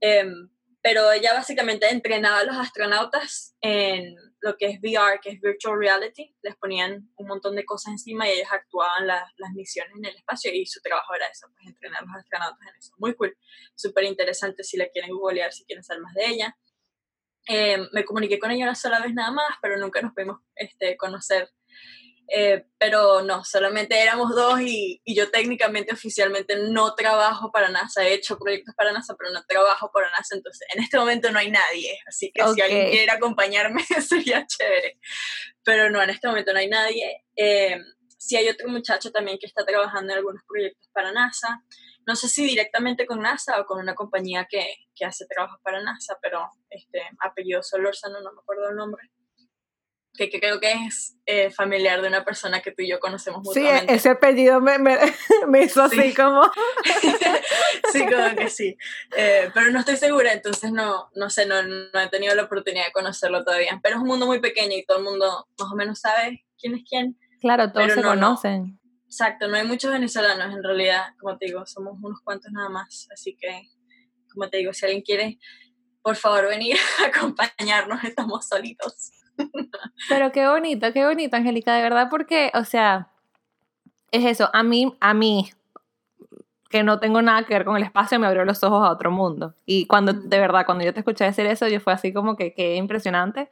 [0.01, 0.49] Em,
[0.81, 5.77] pero ella básicamente entrenaba a los astronautas en lo que es VR, que es Virtual
[5.77, 10.15] Reality, les ponían un montón de cosas encima y ellos actuaban las misiones en el
[10.15, 12.93] espacio y su trabajo era eso, pues entrenar a los astronautas en eso.
[12.97, 13.37] Muy cool,
[13.75, 16.57] súper interesante si la quieren googlear, si quieren saber más de ella.
[17.53, 20.95] Eh, me comuniqué con ella una sola vez nada más, pero nunca nos pudimos este,
[20.95, 21.49] conocer
[22.33, 28.07] eh, pero no, solamente éramos dos y, y, yo técnicamente, oficialmente no trabajo para NASA.
[28.07, 30.35] He hecho proyectos para NASA, pero no trabajo para NASA.
[30.35, 31.99] Entonces, en este momento no hay nadie.
[32.07, 34.97] Así que si alguien quiere acompañarme, sería chévere.
[35.63, 37.25] Pero no, en este momento no hay nadie.
[37.35, 37.77] Eh,
[38.17, 41.61] sí hay otro muchacho también que está trabajando en algunos proyectos para NASA.
[42.07, 45.81] No sé si directamente con NASA o con una compañía que, que hace trabajos para
[45.81, 49.11] NASA, pero este apellido Solórzano, no me acuerdo el nombre
[50.29, 53.87] que, creo que es eh, familiar de una persona que tú y yo conocemos mutuamente.
[53.87, 54.97] Sí, ese apellido me, me,
[55.47, 56.43] me hizo así como...
[57.91, 58.77] sí, como que sí.
[59.15, 62.85] Eh, pero no estoy segura, entonces no, no sé, no, no, he tenido la oportunidad
[62.85, 63.79] de conocerlo todavía.
[63.81, 66.75] Pero es un mundo muy pequeño y todo el mundo más o menos sabe quién
[66.75, 67.17] es quién.
[67.39, 68.79] Claro, todos se conocen.
[69.11, 73.09] Exacto, no hay muchos venezolanos en realidad, como te digo, somos unos cuantos nada más.
[73.11, 73.67] Así que,
[74.33, 75.37] como te digo, si alguien quiere,
[76.01, 79.11] por favor, venir a acompañarnos, estamos solitos.
[80.07, 83.09] Pero qué bonito, qué bonito, Angélica, de verdad, porque, o sea,
[84.11, 85.51] es eso, a mí, a mí,
[86.69, 89.11] que no tengo nada que ver con el espacio, me abrió los ojos a otro
[89.11, 89.55] mundo.
[89.65, 92.53] Y cuando, de verdad, cuando yo te escuché decir eso, yo fue así como que,
[92.53, 93.49] qué impresionante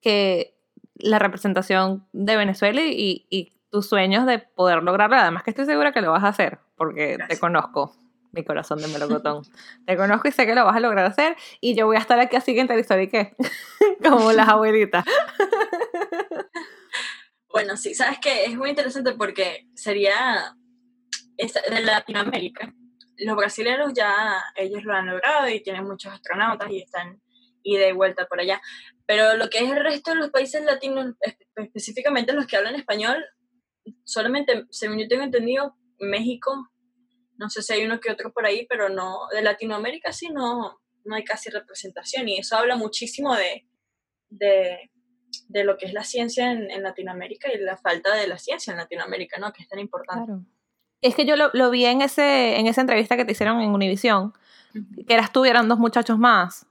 [0.00, 0.58] que
[0.96, 5.90] la representación de Venezuela y, y, tus sueños de poder lograrlo, además que estoy segura
[5.90, 7.92] que lo vas a hacer, porque te conozco
[8.30, 9.42] mi corazón de melocotón.
[9.86, 12.20] Te conozco y sé que lo vas a lograr hacer y yo voy a estar
[12.20, 13.34] aquí así en ¿y qué?
[14.08, 15.04] Como las abuelitas.
[17.48, 20.56] Bueno, sí, sabes que es muy interesante porque sería
[21.36, 22.74] de Latinoamérica.
[23.18, 27.22] Los brasileños ya, ellos lo han logrado y tienen muchos astronautas y están
[27.62, 28.60] y vuelta por allá.
[29.06, 31.14] Pero lo que es el resto de los países latinos,
[31.54, 33.24] específicamente los que hablan español,
[34.04, 36.70] solamente, según yo tengo entendido, México,
[37.36, 40.80] no sé si hay uno que otro por ahí, pero no, de Latinoamérica sí no,
[41.04, 43.66] no hay casi representación y eso habla muchísimo de,
[44.30, 44.90] de,
[45.48, 48.72] de lo que es la ciencia en, en, Latinoamérica y la falta de la ciencia
[48.72, 49.52] en Latinoamérica, ¿no?
[49.52, 50.26] Que es tan importante.
[50.26, 50.44] Claro.
[51.00, 53.70] Es que yo lo, lo, vi en, ese, en esa entrevista que te hicieron en
[53.70, 54.32] Univisión,
[55.06, 56.66] que eras tú y eran dos muchachos más.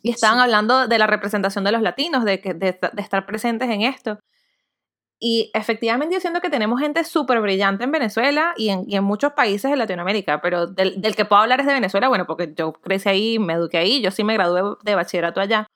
[0.00, 3.68] Y estaban hablando de la representación de los latinos, de, que, de, de estar presentes
[3.68, 4.20] en esto.
[5.24, 9.04] Y efectivamente yo siento que tenemos gente súper brillante en Venezuela y en, y en,
[9.04, 12.52] muchos países de Latinoamérica, pero del, del, que puedo hablar es de Venezuela, bueno, porque
[12.56, 15.68] yo crecí ahí, me eduqué ahí, yo sí me gradué de bachillerato allá.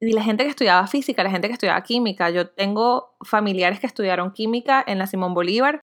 [0.00, 3.86] Y la gente que estudiaba física, la gente que estudiaba química, yo tengo familiares que
[3.86, 5.82] estudiaron química en la Simón Bolívar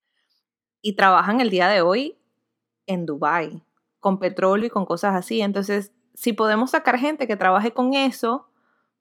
[0.82, 2.18] y trabajan el día de hoy
[2.88, 3.62] en Dubái,
[4.00, 5.40] con petróleo y con cosas así.
[5.40, 8.49] Entonces, si podemos sacar gente que trabaje con eso,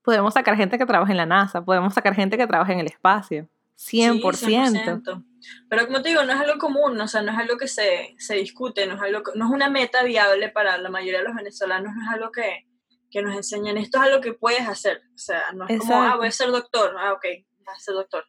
[0.10, 2.88] podemos sacar gente que trabaja en la NASA, podemos sacar gente que trabaja en el
[2.88, 3.48] espacio.
[3.78, 5.24] 100%.
[5.70, 8.16] Pero como te digo, no es algo común, o sea, no es algo que se,
[8.18, 11.36] se discute, no es, algo no es una meta viable para la mayoría de los
[11.36, 12.66] venezolanos, no es algo que,
[13.12, 16.16] que nos enseñan, esto es algo que puedes hacer, o sea, no es como, ah,
[16.18, 18.26] voy a ser doctor, ah, ok, voy a ser doctor.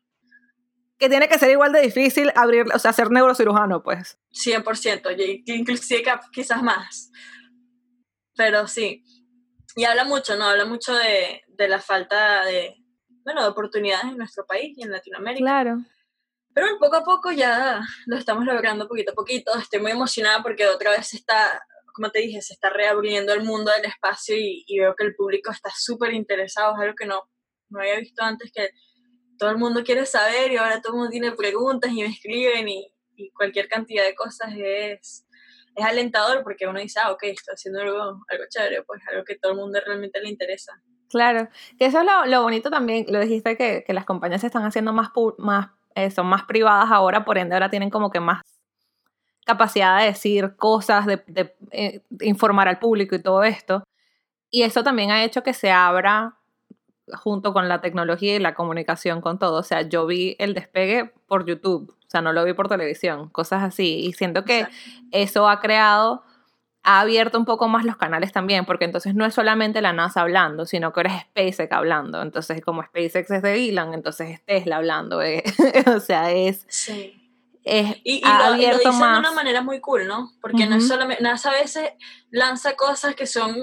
[0.99, 4.19] Que tiene que ser igual de difícil abrir, o sea, ser neurocirujano, pues.
[4.35, 7.11] 100%, inclusive quizás más.
[8.37, 9.03] Pero sí,
[9.77, 10.45] y habla mucho, ¿no?
[10.45, 12.77] Habla mucho de, de la falta de,
[13.25, 15.45] bueno, de oportunidades en nuestro país y en Latinoamérica.
[15.45, 15.79] Claro.
[16.53, 19.57] Pero poco a poco ya lo estamos logrando poquito a poquito.
[19.57, 21.63] Estoy muy emocionada porque otra vez se está,
[21.95, 25.15] como te dije, se está reabriendo el mundo del espacio y, y veo que el
[25.15, 26.75] público está súper interesado.
[26.75, 27.23] Es algo que no,
[27.69, 28.71] no había visto antes, que
[29.39, 32.69] todo el mundo quiere saber y ahora todo el mundo tiene preguntas y me escriben
[32.69, 35.27] y, y cualquier cantidad de cosas es,
[35.75, 39.37] es alentador porque uno dice, ah, ok, estoy haciendo algo, algo chévere, pues algo que
[39.37, 40.73] todo el mundo realmente le interesa.
[41.11, 44.47] Claro, que eso es lo, lo bonito también, lo dijiste que, que, las compañías se
[44.47, 48.21] están haciendo más, más eh, son más privadas ahora, por ende ahora tienen como que
[48.21, 48.43] más,
[49.45, 53.83] capacidad de decir cosas, de, de, eh, informar al público y todo esto.
[54.51, 56.37] Y eso también ha hecho que se abra
[57.13, 59.59] junto con la tecnología y la comunicación con todo.
[59.59, 63.29] O sea, yo vi el despegue por YouTube, o sea, no lo vi por televisión,
[63.31, 64.05] cosas así.
[64.07, 64.67] Y siento que
[65.13, 66.23] eso ha creado,
[66.83, 70.23] ha abierto un poco más los canales también, porque entonces no es solamente la NASA
[70.23, 72.23] hablando, sino que eres SpaceX hablando.
[72.23, 75.21] Entonces, como SpaceX es de Elon, entonces es Tesla hablando.
[75.23, 75.43] Eh.
[75.95, 76.65] o sea, es...
[76.69, 77.17] Sí.
[77.63, 79.13] Es, Y, y ha lo, y lo abierto dicen más.
[79.13, 80.33] de una manera muy cool, ¿no?
[80.41, 81.91] Porque no es solamente, NASA a veces
[82.31, 83.55] lanza cosas que son,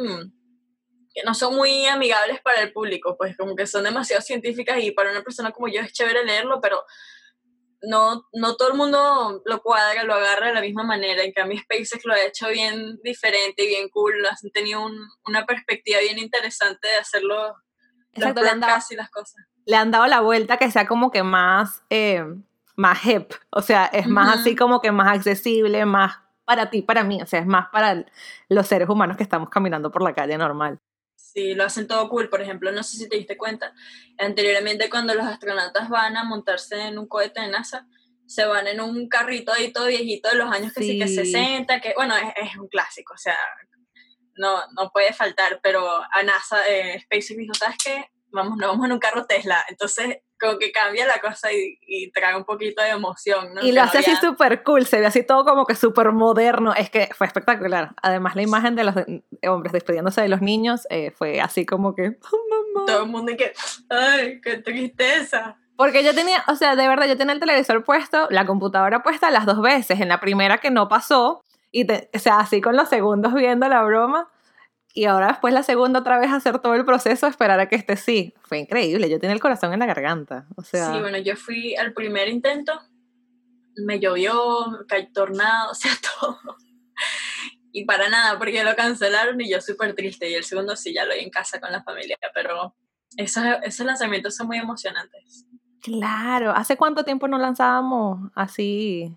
[1.12, 4.92] que no son muy amigables para el público, pues como que son demasiado científicas y
[4.92, 6.84] para una persona como yo es chévere leerlo, pero
[7.90, 11.24] no, no todo el mundo lo cuadra, lo agarra de la misma manera.
[11.24, 14.14] En cambio, SpaceX lo ha hecho bien diferente y bien cool.
[14.26, 17.56] Han tenido un- una perspectiva bien interesante de hacerlo,
[18.14, 19.46] Exacto, le han dado- y las cosas.
[19.66, 22.24] le han dado la vuelta que sea como que más, eh,
[22.76, 27.04] más hip, o sea, es más así como que más accesible, más para ti, para
[27.04, 28.06] mí, o sea, es más para
[28.50, 30.80] los seres humanos que estamos caminando por la calle normal.
[31.34, 32.30] Sí, lo hacen todo cool.
[32.30, 33.74] Por ejemplo, no sé si te diste cuenta,
[34.18, 37.86] anteriormente cuando los astronautas van a montarse en un cohete de NASA,
[38.26, 41.16] se van en un carrito ahí todo viejito de los años que sí, que Sí.
[41.16, 43.38] 60, que bueno, es, es un clásico, o sea,
[44.36, 48.10] no, no puede faltar, pero a NASA, eh, SpaceX dijo, ¿sabes qué?
[48.28, 52.12] Vamos, nos vamos en un carro Tesla, entonces como que cambia la cosa y, y
[52.12, 53.62] trae un poquito de emoción, ¿no?
[53.62, 56.12] Y lo no hace así había- súper cool, se ve así todo como que súper
[56.12, 57.92] moderno, es que fue espectacular.
[58.02, 61.96] Además, la imagen de los de- hombres despidiéndose de los niños eh, fue así como
[61.96, 62.86] que, "Oh, mamá".
[62.88, 63.54] todo el mundo y que,
[63.90, 65.58] ay, qué tristeza.
[65.76, 69.30] Porque yo tenía, o sea, de verdad, yo tenía el televisor puesto, la computadora puesta
[69.30, 70.00] las dos veces.
[70.00, 73.68] En la primera que no pasó, y te- o sea, así con los segundos viendo
[73.70, 74.28] la broma.
[74.98, 77.98] Y ahora después la segunda otra vez hacer todo el proceso, esperar a que esté
[77.98, 78.34] sí.
[78.42, 80.48] Fue increíble, yo tenía el corazón en la garganta.
[80.56, 82.74] O sea, Sí, bueno, yo fui al primer intento,
[83.76, 84.34] me llovió,
[84.88, 86.40] cayó tornado, o sea, todo.
[87.72, 90.32] Y para nada, porque lo cancelaron y yo súper triste.
[90.32, 92.76] Y el segundo sí, ya lo vi en casa con la familia, pero
[93.18, 95.46] esos, esos lanzamientos son muy emocionantes.
[95.80, 96.54] claro.
[96.54, 99.16] ¿Hace cuánto tiempo no lanzábamos así?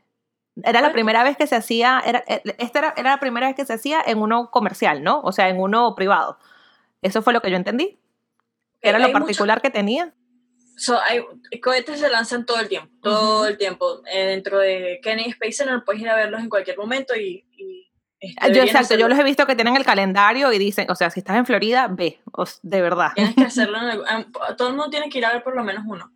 [0.65, 3.57] Era la primera vez que se hacía, era, eh, esta era, era la primera vez
[3.57, 5.21] que se hacía en uno comercial, ¿no?
[5.23, 6.39] O sea, en uno privado.
[7.03, 7.99] Eso fue lo que yo entendí.
[8.83, 10.15] Era Hay lo mucho- particular que tenía.
[10.77, 11.21] So, hay,
[11.61, 13.45] cohetes se lanzan todo el tiempo, todo Ujú.
[13.49, 14.01] el tiempo.
[14.11, 17.45] Eh, dentro de Kennedy Space Center puedes ir a verlos en cualquier momento y...
[17.57, 19.09] y este, Yo, exacto, yo hacerlo.
[19.09, 21.89] los he visto que tienen el calendario y dicen, o sea, si estás en Florida,
[21.89, 22.21] ve,
[22.63, 23.11] de verdad.
[23.15, 23.77] Tienes que hacerlo.
[23.79, 26.13] En algún- em, todo el mundo tiene que ir a ver por lo menos uno.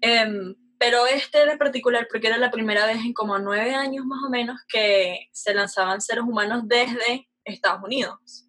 [0.00, 4.18] Em, pero este era particular porque era la primera vez en como nueve años más
[4.26, 8.48] o menos que se lanzaban seres humanos desde Estados Unidos.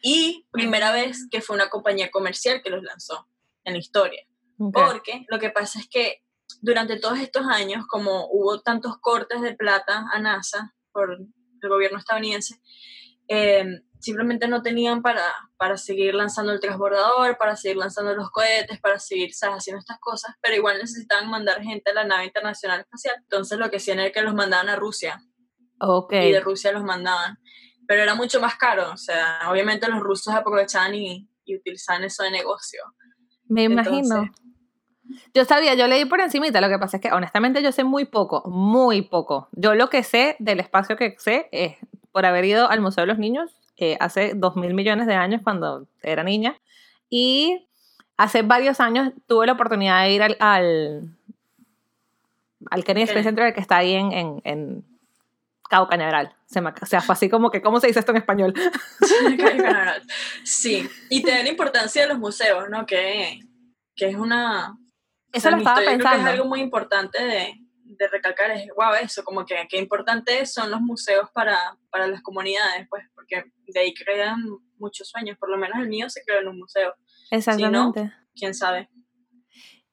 [0.00, 3.26] Y primera vez que fue una compañía comercial que los lanzó
[3.64, 4.24] en la historia.
[4.72, 6.22] Porque lo que pasa es que
[6.60, 11.98] durante todos estos años, como hubo tantos cortes de plata a NASA por el gobierno
[11.98, 12.60] estadounidense,
[13.26, 15.22] eh, simplemente no tenían para,
[15.56, 19.58] para seguir lanzando el transbordador, para seguir lanzando los cohetes, para seguir ¿sabes?
[19.58, 23.16] haciendo estas cosas, pero igual necesitaban mandar gente a la nave internacional espacial.
[23.18, 25.22] Entonces lo que hacían era que los mandaban a Rusia
[25.80, 26.12] Ok.
[26.12, 27.38] y de Rusia los mandaban.
[27.86, 32.22] Pero era mucho más caro, o sea, obviamente los rusos aprovechaban y, y utilizaban eso
[32.22, 32.80] de negocio.
[33.48, 34.30] Me imagino.
[35.34, 38.06] Yo sabía, yo leí por encimita, lo que pasa es que honestamente yo sé muy
[38.06, 39.48] poco, muy poco.
[39.52, 41.76] Yo lo que sé del espacio que sé es
[42.10, 45.40] por haber ido al Museo de los Niños eh, hace dos mil millones de años
[45.42, 46.56] cuando era niña
[47.10, 47.66] y
[48.16, 51.08] hace varios años tuve la oportunidad de ir al, al,
[52.70, 53.24] al Kennedy Space.
[53.24, 54.84] Center que está ahí en, en, en
[55.68, 56.34] Cabo Cañaveral.
[56.46, 58.54] Se me, o sea, fue así como que, ¿cómo se dice esto en español?
[60.44, 62.86] Sí, y te dan importancia de los museos, ¿no?
[62.86, 63.40] Que,
[63.96, 64.76] que es una...
[65.32, 66.28] Eso lo en mi estaba historia creo que pensando.
[66.28, 70.70] es algo muy importante de, de recalcar, es, wow, eso, como que qué importantes son
[70.70, 74.42] los museos para, para las comunidades, pues, porque de ahí crean
[74.78, 76.92] muchos sueños, por lo menos el mío se creó en un museo,
[77.30, 78.12] Exactamente.
[78.34, 78.90] quién sabe.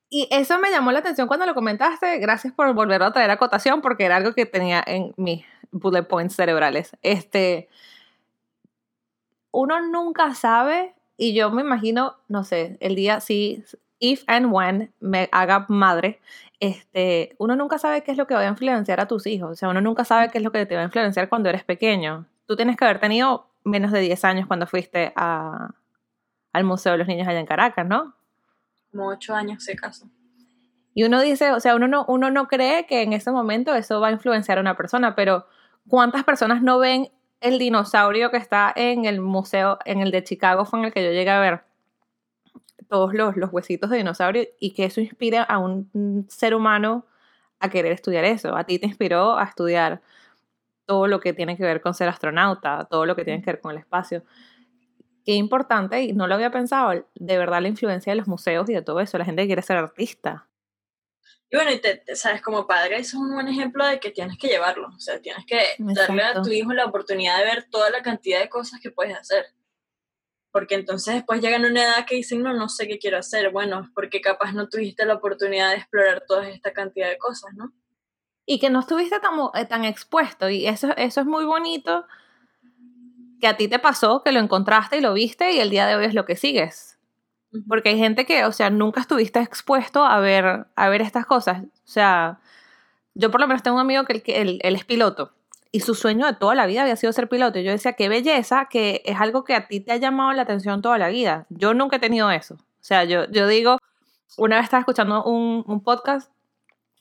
[0.09, 2.17] Y eso me llamó la atención cuando lo comentaste.
[2.17, 6.01] Gracias por volver a traer a cotación porque era algo que tenía en mis bullet
[6.01, 6.97] points cerebrales.
[7.03, 7.69] Este,
[9.51, 13.63] uno nunca sabe y yo me imagino, no sé, el día si
[13.99, 16.19] if and when me haga madre,
[16.61, 19.51] este, uno nunca sabe qué es lo que va a influenciar a tus hijos.
[19.51, 21.63] O sea, uno nunca sabe qué es lo que te va a influenciar cuando eres
[21.63, 22.27] pequeño.
[22.45, 25.71] Tú tienes que haber tenido menos de 10 años cuando fuiste a,
[26.53, 28.13] al Museo de los Niños allá en Caracas, ¿no?
[28.91, 30.05] Como ocho años se casó.
[30.93, 33.99] Y uno dice, o sea, uno no, uno no cree que en ese momento eso
[33.99, 35.47] va a influenciar a una persona, pero
[35.87, 37.09] ¿cuántas personas no ven
[37.39, 41.03] el dinosaurio que está en el museo, en el de Chicago, fue en el que
[41.03, 41.63] yo llegué a ver
[42.91, 47.05] todos los, los huesitos de dinosaurio y que eso inspira a un, ser humano
[47.59, 48.53] a querer estudiar eso?
[48.55, 50.01] A ti te inspiró a estudiar
[50.85, 53.61] todo lo que tiene que ver con ser astronauta, todo lo que tiene que ver
[53.61, 54.25] con el espacio.
[55.23, 58.73] Qué importante, y no lo había pensado, de verdad la influencia de los museos y
[58.73, 60.49] de todo eso, la gente quiere ser artista.
[61.49, 64.37] Y bueno, y te, sabes, como padre, eso es un buen ejemplo de que tienes
[64.37, 64.89] que llevarlo.
[64.89, 68.41] O sea, tienes que darle a tu hijo la oportunidad de ver toda la cantidad
[68.41, 69.45] de cosas que puedes hacer.
[70.51, 73.51] Porque entonces después llegan a una edad que dicen, no, no sé qué quiero hacer.
[73.51, 77.71] Bueno, porque capaz no tuviste la oportunidad de explorar toda esta cantidad de cosas, ¿no?
[78.45, 80.49] Y que no estuviste tan, eh, tan expuesto.
[80.49, 82.05] Y eso, eso es muy bonito
[83.39, 85.95] que a ti te pasó, que lo encontraste y lo viste y el día de
[85.95, 86.99] hoy es lo que sigues.
[87.67, 91.63] Porque hay gente que, o sea, nunca estuviste expuesto a ver, a ver estas cosas.
[91.63, 92.39] O sea,
[93.13, 95.33] yo por lo menos tengo un amigo que, él, es piloto
[95.71, 97.59] y su sueño de toda la vida había sido ser piloto.
[97.59, 100.41] Y yo decía, qué belleza, que es algo que a ti te ha llamado la
[100.41, 101.45] atención toda la vida.
[101.49, 102.55] Yo nunca he tenido eso.
[102.55, 103.77] O sea, yo, yo digo,
[104.37, 106.31] una vez estaba escuchando un, un podcast,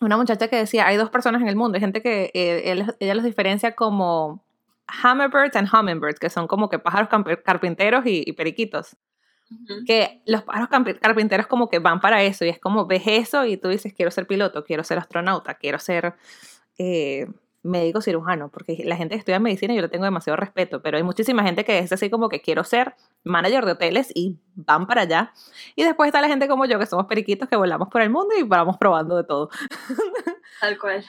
[0.00, 1.76] una muchacha que decía, hay dos personas en el mundo.
[1.76, 4.44] Hay gente que eh, ella los diferencia como
[5.02, 7.08] hummingbirds and hummingbirds, que son como que pájaros
[7.44, 8.96] carpinteros y periquitos
[9.86, 10.68] que los pájaros
[11.00, 14.10] carpinteros como que van para eso y es como ves eso y tú dices quiero
[14.10, 16.14] ser piloto, quiero ser astronauta, quiero ser
[16.78, 17.26] eh,
[17.62, 21.02] médico cirujano, porque la gente que estudia medicina yo le tengo demasiado respeto, pero hay
[21.02, 25.02] muchísima gente que es así como que quiero ser manager de hoteles y van para
[25.02, 25.32] allá.
[25.76, 28.34] Y después está la gente como yo que somos periquitos que volamos por el mundo
[28.38, 29.50] y vamos probando de todo.
[30.60, 31.04] Tal cual.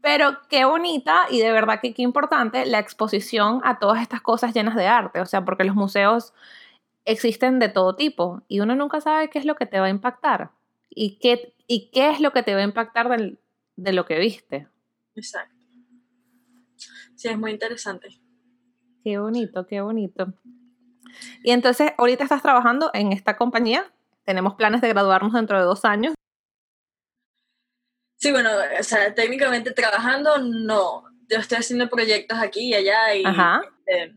[0.00, 4.54] Pero qué bonita y de verdad que qué importante la exposición a todas estas cosas
[4.54, 6.32] llenas de arte, o sea, porque los museos
[7.04, 9.90] existen de todo tipo y uno nunca sabe qué es lo que te va a
[9.90, 10.50] impactar
[10.90, 14.68] y qué, y qué es lo que te va a impactar de lo que viste.
[15.16, 15.55] Exacto.
[17.16, 18.08] Sí, es muy interesante.
[19.02, 20.34] Qué bonito, qué bonito.
[21.42, 23.90] Y entonces, ahorita estás trabajando en esta compañía.
[24.24, 26.14] Tenemos planes de graduarnos dentro de dos años.
[28.18, 31.04] Sí, bueno, o sea, técnicamente trabajando, no.
[31.28, 33.62] Yo estoy haciendo proyectos aquí y allá y Ajá.
[33.86, 34.12] Eh,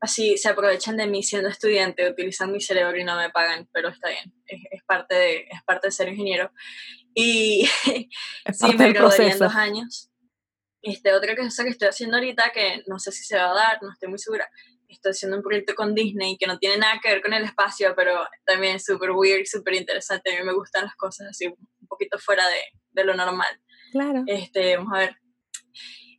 [0.00, 3.88] así se aprovechan de mí siendo estudiante, utilizan mi cerebro y no me pagan, pero
[3.88, 6.50] está bien, es, parte, de, es parte de ser ingeniero.
[7.14, 7.66] Y
[8.52, 10.10] sí, me en dos años.
[10.86, 13.82] Este, otra cosa que estoy haciendo ahorita, que no sé si se va a dar,
[13.82, 14.48] no estoy muy segura,
[14.86, 17.92] estoy haciendo un proyecto con Disney que no tiene nada que ver con el espacio,
[17.96, 20.32] pero también es súper weird, súper interesante.
[20.32, 22.60] A mí me gustan las cosas así un poquito fuera de,
[22.92, 23.60] de, lo normal.
[23.90, 24.22] Claro.
[24.28, 25.16] Este, vamos a ver.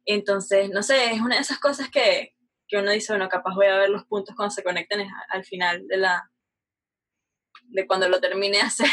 [0.03, 2.35] Entonces, no sé, es una de esas cosas que,
[2.67, 5.87] que uno dice, bueno, capaz voy a ver los puntos cuando se conecten al final
[5.87, 6.29] de la
[7.69, 8.89] de cuando lo termine de hacer.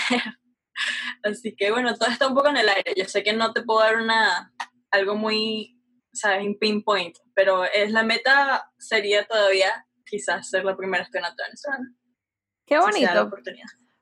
[1.25, 2.95] Así que bueno, todo está un poco en el aire.
[2.97, 4.53] Yo sé que no te puedo dar una
[4.95, 5.81] algo muy,
[6.13, 6.45] ¿sabes?
[6.45, 11.95] En pinpoint, pero es la meta sería todavía quizás ser la primera astronauta venezolana.
[12.67, 13.31] Qué bonito.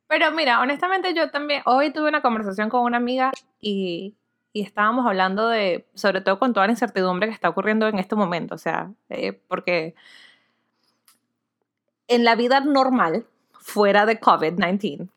[0.06, 4.16] Pero mira, honestamente yo también, hoy tuve una conversación con una amiga y
[4.52, 8.16] y estábamos hablando de, sobre todo con toda la incertidumbre que está ocurriendo en este
[8.16, 9.94] momento, o sea, eh, porque
[12.06, 15.08] en la vida normal, fuera de COVID-19,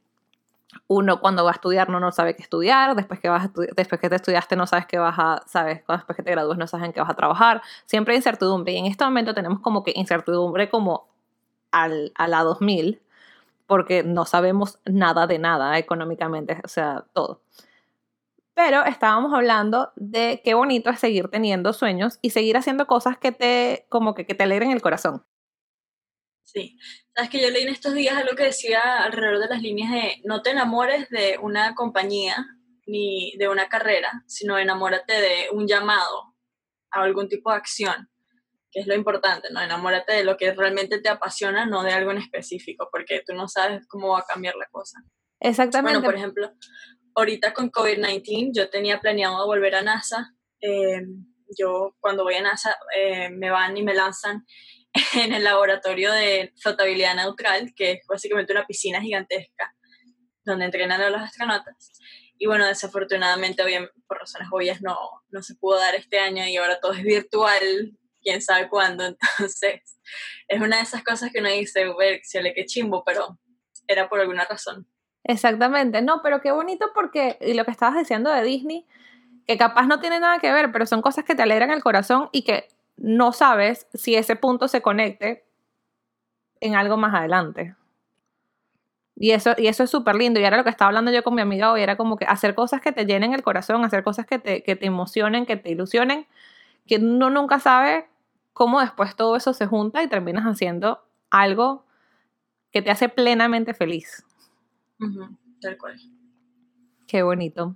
[0.88, 4.09] uno cuando va a estudiar no, no sabe qué estudiar, después que, vas después que
[4.09, 6.93] te estudiaste no sabes qué vas a, sabes, después que te gradúes no sabes en
[6.93, 10.69] qué vas a trabajar, siempre hay incertidumbre y en este momento tenemos como que incertidumbre
[10.69, 11.07] como
[11.71, 13.01] al, a la 2000,
[13.67, 17.41] porque no sabemos nada de nada económicamente, o sea, todo.
[18.53, 23.34] Pero estábamos hablando de qué bonito es seguir teniendo sueños y seguir haciendo cosas que
[23.34, 25.23] te, como que, que te alegren el corazón.
[26.45, 26.77] Sí,
[27.13, 30.21] sabes que yo leí en estos días algo que decía alrededor de las líneas de
[30.23, 32.45] no te enamores de una compañía
[32.85, 36.35] ni de una carrera, sino enamórate de un llamado
[36.91, 38.09] a algún tipo de acción,
[38.71, 39.59] que es lo importante, ¿no?
[39.59, 43.47] Enamórate de lo que realmente te apasiona, no de algo en específico, porque tú no
[43.47, 44.99] sabes cómo va a cambiar la cosa.
[45.39, 45.97] Exactamente.
[45.97, 46.51] Bueno, por ejemplo,
[47.15, 50.31] ahorita con COVID-19 yo tenía planeado volver a NASA.
[50.61, 51.01] Eh,
[51.57, 54.45] yo cuando voy a NASA eh, me van y me lanzan
[55.15, 59.73] en el laboratorio de flotabilidad neutral, que es básicamente una piscina gigantesca
[60.43, 61.91] donde entrenan a los astronautas.
[62.37, 63.63] Y bueno, desafortunadamente,
[64.07, 64.97] por razones obvias, no,
[65.29, 69.05] no se pudo dar este año y ahora todo es virtual, quién sabe cuándo.
[69.37, 69.81] Entonces,
[70.47, 71.85] es una de esas cosas que uno dice,
[72.41, 73.39] le que chimbo, pero
[73.87, 74.87] era por alguna razón.
[75.23, 78.85] Exactamente, no, pero qué bonito porque y lo que estabas diciendo de Disney,
[79.47, 82.29] que capaz no tiene nada que ver, pero son cosas que te alegran el corazón
[82.31, 82.67] y que
[83.05, 85.45] no sabes si ese punto se conecte
[86.59, 87.75] en algo más adelante.
[89.15, 90.39] Y eso, y eso es súper lindo.
[90.39, 92.55] Y ahora lo que estaba hablando yo con mi amiga hoy era como que hacer
[92.55, 95.69] cosas que te llenen el corazón, hacer cosas que te, que te emocionen, que te
[95.69, 96.25] ilusionen,
[96.87, 98.07] que uno nunca sabe
[98.53, 101.85] cómo después todo eso se junta y terminas haciendo algo
[102.71, 104.25] que te hace plenamente feliz
[105.61, 105.99] tal cual.
[107.07, 107.75] Qué bonito.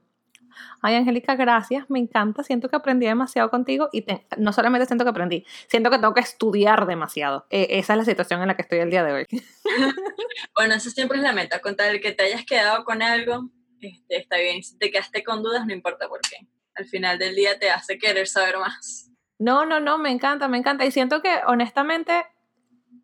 [0.82, 4.06] Ay, Angélica, gracias, me encanta, siento que aprendí demasiado contigo y
[4.38, 7.46] no solamente siento que aprendí, siento que tengo que estudiar demasiado.
[7.50, 9.26] E, esa es la situación en la que estoy el día de hoy.
[10.56, 13.50] bueno, eso siempre es la meta, contar que te hayas quedado con algo,
[13.82, 16.48] este, está bien, si te quedaste con dudas, no importa por qué.
[16.76, 19.12] Al final del día te hace querer saber más.
[19.38, 20.86] No, no, no, me encanta, me encanta.
[20.86, 22.26] Y siento que honestamente,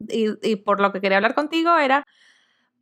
[0.07, 2.05] y, y por lo que quería hablar contigo era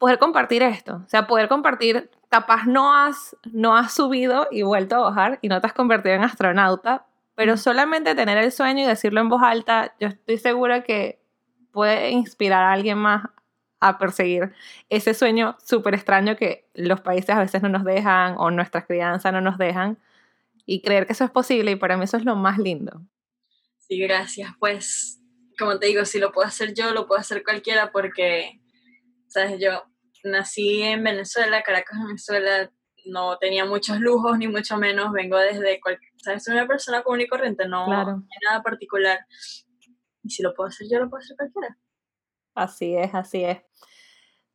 [0.04, 4.96] poder compartir esto, o sea, poder compartir capaz no has, no has subido y vuelto
[4.96, 7.06] a bajar y no te has convertido en astronauta,
[7.36, 11.20] pero solamente tener el sueño y decirlo en voz alta, yo estoy segura que
[11.72, 13.30] puede inspirar a alguien más
[13.80, 14.52] a perseguir
[14.90, 19.32] ese sueño súper extraño que los países a veces no nos dejan o nuestras crianzas
[19.32, 20.00] no nos dejan
[20.66, 23.00] y creer que eso es posible y para mí eso es lo más lindo.
[23.78, 24.50] Sí, gracias.
[24.58, 25.22] Pues,
[25.60, 28.60] como te digo, si lo puedo hacer yo, lo puedo hacer cualquiera porque,
[29.28, 29.84] sabes, yo
[30.24, 32.72] nací en Venezuela, Caracas, Venezuela,
[33.06, 35.80] no tenía muchos lujos, ni mucho menos, vengo desde,
[36.18, 36.44] ¿sabes?
[36.44, 38.16] Soy una persona común y corriente, no hay
[38.50, 39.20] nada particular.
[40.24, 41.78] Y si lo puedo hacer yo, lo puedo hacer cualquiera.
[42.56, 43.60] Así es, así es.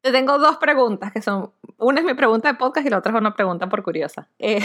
[0.01, 3.13] Te tengo dos preguntas que son, una es mi pregunta de podcast y la otra
[3.13, 4.31] es una pregunta por curiosa.
[4.39, 4.61] Eh,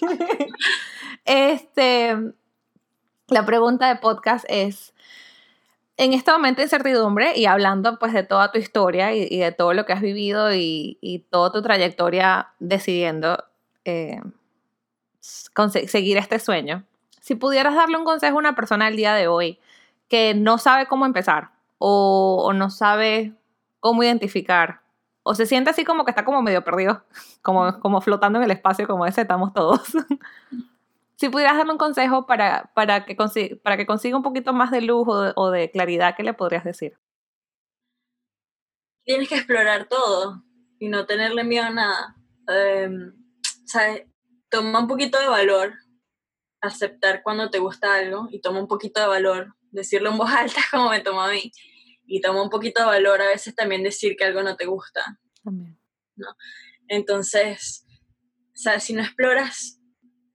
[1.24, 2.16] este,
[3.26, 4.94] la pregunta de podcast es,
[6.02, 9.72] en este momento de incertidumbre y hablando pues de toda tu historia y, de todo
[9.72, 13.44] lo que has vivido y, y toda tu trayectoria decidiendo
[13.84, 14.20] eh,
[15.20, 16.84] seguir este sueño,
[17.20, 19.60] si pudieras darle un consejo a una persona el día de hoy
[20.08, 23.32] que no sabe cómo empezar o, no sabe
[23.80, 24.80] cómo identificar
[25.22, 27.04] o se siente así como que está como medio perdido,
[27.42, 29.80] como, como flotando en el espacio como ese estamos todos.
[31.22, 34.72] Si pudieras darme un consejo para, para, que, consiga, para que consiga un poquito más
[34.72, 35.06] de luz
[35.36, 36.98] o de, claridad, ¿qué le podrías decir?
[39.04, 40.42] Tienes que explorar todo
[40.80, 42.16] y no tenerle miedo a nada.
[42.48, 43.14] Em,
[43.66, 44.02] ¿sabes?
[44.48, 45.74] Toma un poquito de valor
[46.60, 50.60] aceptar cuando te gusta algo y toma un poquito de valor decirlo en voz alta
[50.72, 51.52] como me tomó a mí
[52.04, 55.20] y toma un poquito de valor a veces también decir que algo no te gusta.
[55.44, 55.78] También.
[56.16, 56.34] ¿no?
[56.88, 57.86] Entonces,
[58.54, 58.82] ¿sabes?
[58.82, 59.78] si no exploras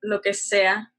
[0.07, 0.93] lo que sea,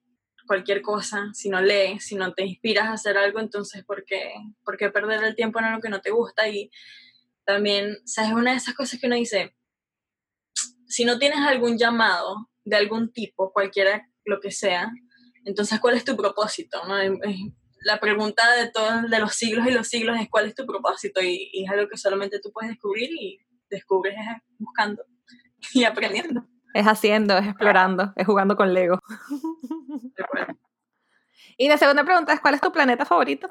[0.47, 4.33] cualquier cosa, si no lees, si no te inspiras a hacer algo, entonces ¿por qué,
[4.65, 6.49] ¿por qué perder el tiempo en algo que no te gusta?
[6.49, 6.71] Y
[7.45, 8.33] también, ¿sabes?
[8.33, 9.55] Una de esas cosas que uno dice,
[10.87, 14.91] si no tienes algún llamado de algún tipo, cualquiera lo que sea,
[15.45, 16.87] entonces ¿cuál es tu propósito?
[16.87, 16.97] ¿no?
[17.81, 21.23] La pregunta de todos de los siglos y los siglos es ¿cuál es tu propósito?
[21.23, 23.39] Y, y es algo que solamente tú puedes descubrir y
[23.71, 24.17] descubres
[24.59, 25.05] buscando
[25.73, 26.47] y aprendiendo.
[26.75, 28.99] Es haciendo, es explorando, es jugando con Lego.
[31.57, 33.49] y la segunda pregunta es, ¿cuál es tu planeta favorito?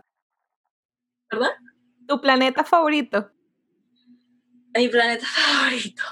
[1.30, 1.52] ¿Verdad?
[2.08, 3.32] ¿Tu planeta favorito?
[4.76, 6.04] Mi planeta favorito.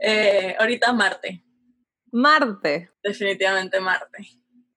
[0.00, 1.44] Eh, ahorita Marte.
[2.12, 2.90] Marte.
[3.02, 4.28] Definitivamente Marte.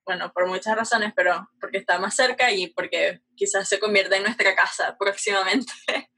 [0.04, 4.22] Bueno, por muchas razones, pero porque está más cerca y porque quizás se convierta en
[4.22, 5.72] nuestra casa próximamente.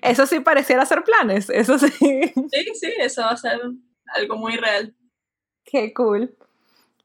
[0.00, 1.88] Eso sí pareciera ser planes, eso sí.
[1.90, 3.60] Sí, sí, eso va a ser
[4.14, 4.94] algo muy real.
[5.64, 6.36] Qué cool.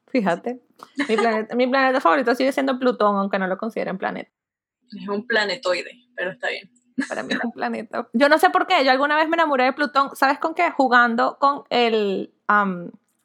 [0.08, 0.60] Fíjate.
[1.08, 4.30] Mi planeta, mi planeta favorito sigue siendo Plutón, aunque no lo consideren planeta.
[4.96, 6.70] Es un planetoide, pero está bien.
[7.08, 8.08] Para mí es un planeta.
[8.12, 10.70] Yo no sé por qué, yo alguna vez me enamoré de Plutón, ¿sabes con qué?
[10.70, 12.32] Jugando con el,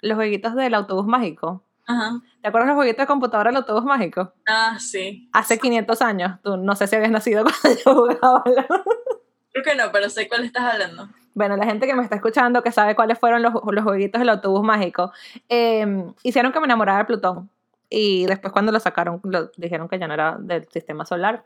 [0.01, 1.63] los jueguitos del autobús mágico.
[1.85, 2.19] Ajá.
[2.41, 4.33] ¿Te acuerdas los jueguitos de computadora del autobús mágico?
[4.47, 5.29] Ah, sí.
[5.33, 6.39] Hace 500 años.
[6.43, 8.43] Tú no sé si habías nacido cuando yo jugaba.
[8.43, 12.61] Creo que no, pero sé cuál estás hablando bueno, la gente que me está escuchando,
[12.61, 15.11] que sabe cuáles fueron los, los jueguitos del autobús mágico,
[15.49, 17.49] em, hicieron que me enamorara de Plutón.
[17.89, 21.45] Y después cuando lo sacaron, lo, dijeron que ya no era del sistema solar,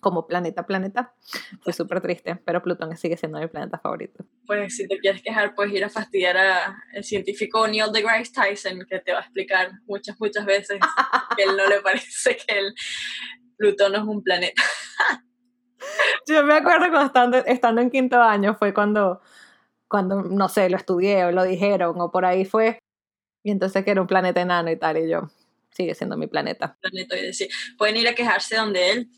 [0.00, 1.14] como planeta, planeta.
[1.62, 4.24] Fue súper triste, pero Plutón sigue siendo mi planeta favorito.
[4.46, 9.00] Pues si te quieres quejar, puedes ir a fastidiar al científico Neil deGrasse Tyson, que
[9.00, 10.78] te va a explicar muchas, muchas veces
[11.36, 12.74] que él no le parece que el
[13.56, 14.62] Plutón es un planeta.
[16.26, 19.20] Yo me acuerdo cuando estando, estando en quinto año fue cuando,
[19.88, 22.78] cuando, no sé, lo estudié o lo dijeron o por ahí fue.
[23.42, 25.30] Y entonces que era un planeta enano y tal, y yo,
[25.70, 26.76] sigue siendo mi planeta.
[27.78, 29.10] Pueden ir a quejarse donde él,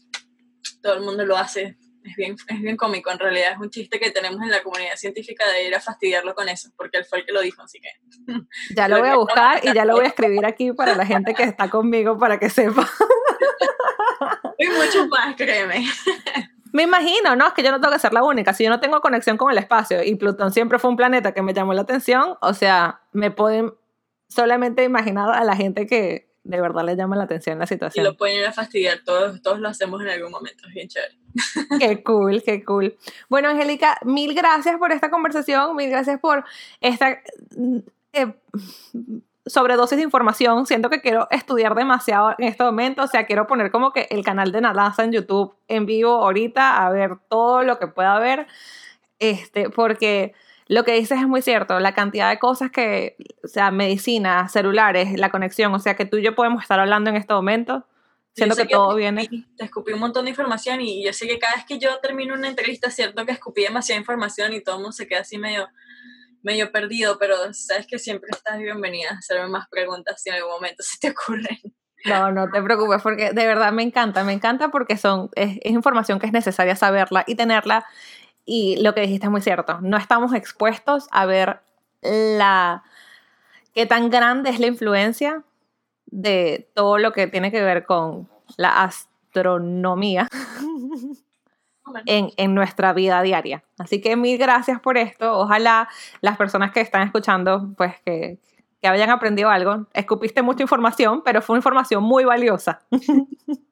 [0.82, 1.78] todo el mundo lo hace.
[2.04, 4.96] Es bien, es bien cómico, en realidad es un chiste que tenemos en la comunidad
[4.96, 7.80] científica de ir a fastidiarlo con eso, porque él fue el que lo dijo, así
[7.80, 7.88] que...
[8.74, 11.34] Ya lo voy a buscar y ya lo voy a escribir aquí para la gente
[11.34, 12.88] que está conmigo para que sepa.
[14.59, 15.86] Y mucho más, créeme.
[16.72, 17.46] Me imagino, ¿no?
[17.46, 18.52] Es que yo no tengo que ser la única.
[18.52, 21.42] Si yo no tengo conexión con el espacio y Plutón siempre fue un planeta que
[21.42, 23.72] me llamó la atención, o sea, me pueden
[24.28, 28.04] solamente imaginar a la gente que de verdad le llama la atención la situación.
[28.04, 30.88] Y lo pueden ir a fastidiar, todos, todos lo hacemos en algún momento, es bien
[30.88, 31.14] chévere.
[31.78, 32.96] Qué cool, qué cool.
[33.28, 36.44] Bueno, Angélica, mil gracias por esta conversación, mil gracias por
[36.80, 37.18] esta...
[38.12, 38.34] Eh,
[39.49, 43.70] sobredosis de información, siento que quiero estudiar demasiado en este momento, o sea, quiero poner
[43.70, 47.78] como que el canal de Nalaza en YouTube en vivo ahorita, a ver todo lo
[47.78, 48.46] que pueda ver,
[49.18, 50.34] este, porque
[50.66, 55.18] lo que dices es muy cierto, la cantidad de cosas que, o sea, medicina, celulares,
[55.18, 57.86] la conexión, o sea, que tú y yo podemos estar hablando en este momento,
[58.34, 59.28] siento que, todo viene.
[59.57, 62.34] Te escupí un montón de información y yo sé que cada vez que yo termino
[62.34, 65.68] una entrevista, cierto que escupí demasiada información y todo el mundo se queda así medio
[66.49, 70.53] medio perdido, pero sabes que siempre estás bienvenida a hacerme más preguntas si en algún
[70.53, 71.59] momento se te ocurren.
[72.07, 76.18] No, no te preocupes, porque de verdad me encanta, me encanta porque son, es, información
[76.18, 77.84] que es necesaria saberla y tenerla.
[78.46, 81.61] Y lo que dijiste es muy cierto, no estamos expuestos a ver
[82.01, 82.82] la
[83.74, 85.44] qué tan grande es la influencia
[86.07, 90.28] de todo lo que tiene que ver con la astronomía
[92.07, 93.64] en, en, nuestra vida diaria.
[93.78, 95.39] Así que mil gracias por esto.
[95.39, 95.89] Ojalá
[96.20, 98.39] las personas que están escuchando, pues que,
[98.80, 99.86] que hayan aprendido algo.
[99.93, 102.80] Escupiste mucha información, pero fue información muy valiosa.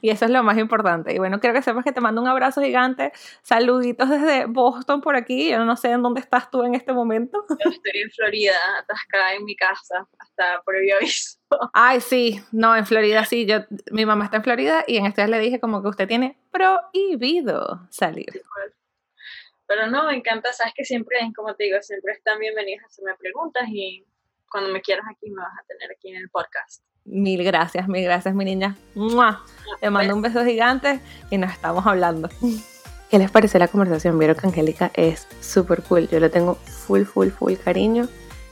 [0.00, 1.14] Y eso es lo más importante.
[1.14, 3.12] Y bueno, quiero que sepas que te mando un abrazo gigante.
[3.42, 5.50] Saluditos desde Boston por aquí.
[5.50, 7.44] Yo no sé en dónde estás tú en este momento.
[7.64, 11.38] Yo estoy en Florida, atascada en mi casa, hasta previo aviso.
[11.72, 12.40] Ay, sí.
[12.52, 13.46] No, en Florida sí.
[13.46, 13.58] Yo,
[13.90, 17.86] mi mamá está en Florida y en este le dije como que usted tiene prohibido
[17.90, 18.42] salir.
[19.66, 20.52] Pero no, me encanta.
[20.52, 24.04] Sabes que siempre, como te digo, siempre están bienvenidos a hacerme preguntas y
[24.50, 26.84] cuando me quieras aquí me vas a tener aquí en el podcast.
[27.04, 28.76] Mil gracias, mil gracias, mi niña.
[29.80, 31.00] Te mando un beso gigante
[31.30, 32.28] y nos estamos hablando.
[33.10, 34.18] ¿Qué les parece la conversación?
[34.18, 36.08] Vieron que Angélica es súper cool.
[36.08, 38.08] Yo le tengo full, full, full cariño.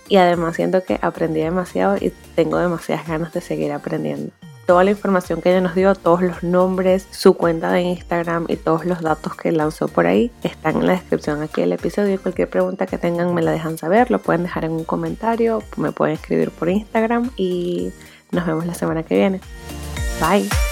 [0.09, 4.33] Y además siento que aprendí demasiado y tengo demasiadas ganas de seguir aprendiendo.
[4.67, 8.57] Toda la información que ella nos dio, todos los nombres, su cuenta de Instagram y
[8.57, 12.21] todos los datos que lanzó por ahí están en la descripción aquí del episodio.
[12.21, 15.93] Cualquier pregunta que tengan me la dejan saber, lo pueden dejar en un comentario, me
[15.93, 17.93] pueden escribir por Instagram y
[18.33, 19.41] nos vemos la semana que viene.
[20.21, 20.70] Bye.